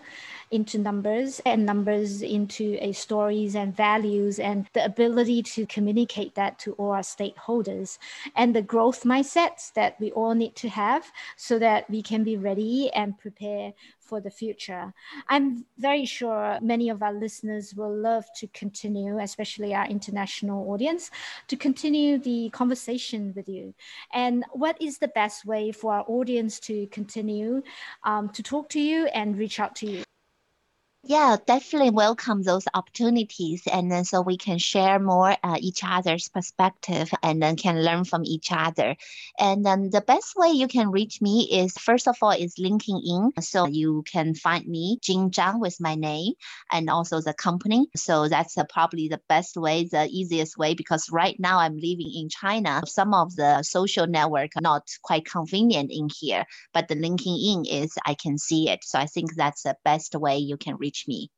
into 0.50 0.78
numbers 0.78 1.40
and 1.46 1.64
numbers 1.64 2.22
into 2.22 2.76
a 2.80 2.92
stories 2.92 3.54
and 3.54 3.76
values 3.76 4.38
and 4.38 4.66
the 4.72 4.84
ability 4.84 5.42
to 5.42 5.64
communicate 5.66 6.34
that 6.34 6.58
to 6.58 6.72
all 6.72 6.90
our 6.90 7.00
stakeholders 7.02 7.98
and 8.34 8.54
the 8.54 8.62
growth 8.62 9.04
mindsets 9.04 9.72
that 9.74 9.98
we 10.00 10.10
all 10.12 10.34
need 10.34 10.54
to 10.56 10.68
have 10.68 11.10
so 11.36 11.58
that 11.58 11.88
we 11.88 12.02
can 12.02 12.24
be 12.24 12.36
ready 12.36 12.90
and 12.94 13.18
prepare 13.18 13.72
for 14.00 14.20
the 14.20 14.30
future. 14.30 14.92
I'm 15.28 15.64
very 15.78 16.04
sure 16.04 16.58
many 16.60 16.88
of 16.88 17.00
our 17.00 17.12
listeners 17.12 17.74
will 17.76 17.94
love 17.94 18.24
to 18.38 18.48
continue, 18.48 19.20
especially 19.20 19.72
our 19.72 19.86
international 19.86 20.68
audience, 20.72 21.12
to 21.46 21.56
continue 21.56 22.18
the 22.18 22.50
conversation 22.50 23.32
with 23.36 23.48
you. 23.48 23.72
And 24.12 24.44
what 24.52 24.76
is 24.82 24.98
the 24.98 25.08
best 25.08 25.46
way 25.46 25.70
for 25.70 25.94
our 25.94 26.04
audience 26.08 26.58
to 26.60 26.88
continue 26.88 27.62
um, 28.02 28.30
to 28.30 28.42
talk 28.42 28.68
to 28.70 28.80
you 28.80 29.06
and 29.06 29.38
reach 29.38 29.60
out 29.60 29.76
to 29.76 29.86
you? 29.86 30.09
Yeah, 31.02 31.38
definitely 31.46 31.90
welcome 31.90 32.42
those 32.42 32.66
opportunities, 32.74 33.62
and 33.66 33.90
then 33.90 34.04
so 34.04 34.20
we 34.20 34.36
can 34.36 34.58
share 34.58 34.98
more 34.98 35.34
uh, 35.42 35.56
each 35.58 35.80
other's 35.82 36.28
perspective, 36.28 37.10
and 37.22 37.42
then 37.42 37.56
can 37.56 37.82
learn 37.82 38.04
from 38.04 38.22
each 38.26 38.48
other. 38.52 38.96
And 39.38 39.64
then 39.64 39.88
the 39.90 40.02
best 40.02 40.36
way 40.36 40.50
you 40.50 40.68
can 40.68 40.90
reach 40.90 41.22
me 41.22 41.48
is 41.50 41.72
first 41.78 42.06
of 42.06 42.16
all 42.20 42.32
is 42.32 42.56
LinkedIn, 42.56 43.42
so 43.42 43.66
you 43.66 44.04
can 44.12 44.34
find 44.34 44.66
me 44.66 44.98
Jing 45.02 45.30
Zhang 45.30 45.58
with 45.58 45.80
my 45.80 45.94
name, 45.94 46.34
and 46.70 46.90
also 46.90 47.22
the 47.22 47.32
company. 47.32 47.86
So 47.96 48.28
that's 48.28 48.58
uh, 48.58 48.64
probably 48.68 49.08
the 49.08 49.22
best 49.26 49.56
way, 49.56 49.84
the 49.90 50.06
easiest 50.12 50.58
way, 50.58 50.74
because 50.74 51.08
right 51.10 51.36
now 51.40 51.60
I'm 51.60 51.76
living 51.76 52.12
in 52.14 52.28
China. 52.28 52.82
Some 52.86 53.14
of 53.14 53.34
the 53.36 53.62
social 53.62 54.06
network 54.06 54.50
are 54.56 54.60
not 54.60 54.86
quite 55.02 55.24
convenient 55.24 55.90
in 55.90 56.08
here, 56.20 56.44
but 56.74 56.88
the 56.88 56.94
LinkedIn 56.94 57.64
is 57.66 57.94
I 58.04 58.12
can 58.14 58.36
see 58.36 58.68
it. 58.68 58.84
So 58.84 58.98
I 58.98 59.06
think 59.06 59.34
that's 59.34 59.62
the 59.62 59.76
best 59.82 60.14
way 60.14 60.36
you 60.36 60.58
can 60.58 60.76
reach 60.76 60.89
reach 60.90 61.06
me. 61.06 61.30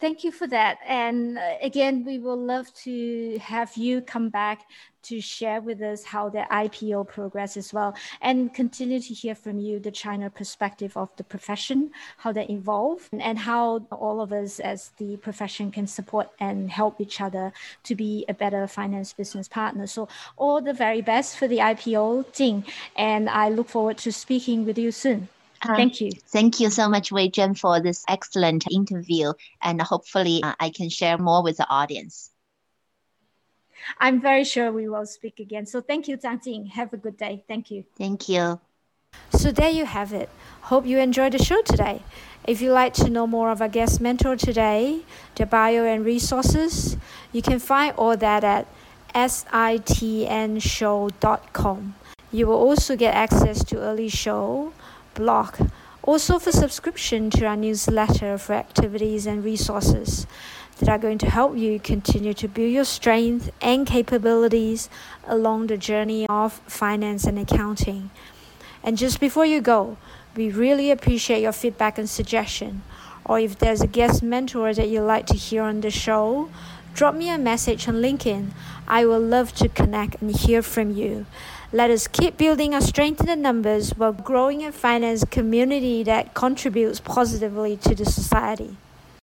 Thank 0.00 0.24
you 0.24 0.32
for 0.32 0.46
that. 0.46 0.78
And 0.86 1.38
uh, 1.38 1.54
again, 1.60 2.04
we 2.04 2.18
will 2.18 2.38
love 2.38 2.72
to 2.84 3.38
have 3.42 3.76
you 3.76 4.00
come 4.00 4.30
back 4.30 4.60
to 5.02 5.20
share 5.20 5.60
with 5.60 5.80
us 5.82 6.02
how 6.02 6.30
the 6.30 6.44
IPO 6.50 7.06
progress 7.08 7.56
as 7.56 7.72
well 7.72 7.94
and 8.20 8.52
continue 8.52 9.00
to 9.00 9.14
hear 9.14 9.34
from 9.34 9.58
you 9.58 9.78
the 9.78 9.90
China 9.90 10.30
perspective 10.30 10.96
of 10.96 11.10
the 11.16 11.24
profession, 11.24 11.90
how 12.16 12.32
they 12.32 12.46
evolve, 12.48 13.08
and 13.12 13.38
how 13.38 13.86
all 13.90 14.20
of 14.20 14.32
us 14.32 14.58
as 14.60 14.90
the 14.96 15.16
profession 15.18 15.70
can 15.70 15.86
support 15.86 16.30
and 16.40 16.70
help 16.70 17.00
each 17.00 17.20
other 17.20 17.52
to 17.84 17.94
be 17.94 18.24
a 18.28 18.34
better 18.34 18.66
finance 18.66 19.12
business 19.12 19.46
partner. 19.46 19.86
So 19.86 20.08
all 20.36 20.60
the 20.62 20.72
very 20.72 21.02
best 21.02 21.36
for 21.38 21.46
the 21.46 21.58
IPO, 21.58 22.34
Jing, 22.34 22.64
and 22.96 23.28
I 23.28 23.50
look 23.50 23.68
forward 23.68 23.98
to 23.98 24.10
speaking 24.10 24.64
with 24.64 24.78
you 24.78 24.90
soon. 24.90 25.28
Uh, 25.62 25.76
thank 25.76 26.00
you. 26.00 26.10
Thank 26.28 26.60
you 26.60 26.70
so 26.70 26.88
much, 26.88 27.10
Wei 27.12 27.30
Zhen, 27.30 27.58
for 27.58 27.80
this 27.80 28.04
excellent 28.08 28.64
interview. 28.70 29.32
And 29.62 29.80
hopefully, 29.80 30.42
uh, 30.42 30.54
I 30.60 30.70
can 30.70 30.88
share 30.88 31.18
more 31.18 31.42
with 31.42 31.56
the 31.58 31.68
audience. 31.68 32.30
I'm 33.98 34.20
very 34.20 34.44
sure 34.44 34.72
we 34.72 34.88
will 34.88 35.06
speak 35.06 35.38
again. 35.40 35.66
So 35.66 35.80
thank 35.80 36.08
you, 36.08 36.16
Zhang 36.16 36.42
Jing. 36.42 36.66
Have 36.66 36.92
a 36.92 36.96
good 36.96 37.16
day. 37.16 37.44
Thank 37.46 37.70
you. 37.70 37.84
Thank 37.96 38.28
you. 38.28 38.60
So 39.30 39.52
there 39.52 39.70
you 39.70 39.86
have 39.86 40.12
it. 40.12 40.28
Hope 40.62 40.86
you 40.86 40.98
enjoyed 40.98 41.32
the 41.32 41.42
show 41.42 41.62
today. 41.62 42.02
If 42.46 42.60
you'd 42.60 42.72
like 42.72 42.92
to 42.94 43.08
know 43.10 43.26
more 43.26 43.50
of 43.50 43.60
our 43.60 43.68
guest 43.68 44.00
mentor 44.00 44.36
today, 44.36 45.00
their 45.36 45.46
bio 45.46 45.84
and 45.84 46.04
resources, 46.04 46.96
you 47.32 47.42
can 47.42 47.58
find 47.58 47.94
all 47.96 48.16
that 48.16 48.44
at 48.44 48.66
sitnshow.com. 49.14 50.54
You 52.32 52.46
will 52.46 52.54
also 52.54 52.96
get 52.96 53.14
access 53.14 53.64
to 53.64 53.78
early 53.78 54.08
show 54.08 54.72
blog. 55.16 55.56
Also 56.02 56.38
for 56.38 56.52
subscription 56.52 57.30
to 57.30 57.44
our 57.46 57.56
newsletter 57.56 58.38
for 58.38 58.52
activities 58.52 59.26
and 59.26 59.44
resources 59.44 60.26
that 60.78 60.88
are 60.88 60.98
going 60.98 61.18
to 61.18 61.30
help 61.30 61.56
you 61.56 61.80
continue 61.80 62.34
to 62.34 62.46
build 62.46 62.70
your 62.70 62.84
strength 62.84 63.50
and 63.60 63.86
capabilities 63.86 64.88
along 65.26 65.66
the 65.66 65.76
journey 65.76 66.26
of 66.28 66.52
finance 66.68 67.24
and 67.24 67.38
accounting. 67.38 68.10
And 68.84 68.96
just 68.96 69.18
before 69.18 69.46
you 69.46 69.60
go, 69.60 69.96
we 70.36 70.50
really 70.50 70.90
appreciate 70.90 71.40
your 71.40 71.52
feedback 71.52 71.98
and 71.98 72.08
suggestion. 72.08 72.82
Or 73.24 73.40
if 73.40 73.58
there's 73.58 73.80
a 73.80 73.88
guest 73.88 74.22
mentor 74.22 74.72
that 74.74 74.88
you'd 74.88 75.00
like 75.00 75.26
to 75.26 75.34
hear 75.34 75.62
on 75.62 75.80
the 75.80 75.90
show, 75.90 76.50
drop 76.94 77.14
me 77.14 77.30
a 77.30 77.38
message 77.38 77.88
on 77.88 77.96
LinkedIn. 77.96 78.50
I 78.86 79.04
will 79.06 79.20
love 79.20 79.52
to 79.54 79.68
connect 79.68 80.22
and 80.22 80.30
hear 80.30 80.62
from 80.62 80.92
you. 80.92 81.26
Let 81.72 81.90
us 81.90 82.06
keep 82.06 82.36
building 82.36 82.74
our 82.74 82.80
strength 82.80 83.20
in 83.20 83.26
the 83.26 83.34
numbers 83.34 83.90
while 83.90 84.12
growing 84.12 84.64
a 84.64 84.70
finance 84.70 85.24
community 85.24 86.04
that 86.04 86.32
contributes 86.32 87.00
positively 87.00 87.76
to 87.78 87.92
the 87.92 88.04
society. 88.04 88.76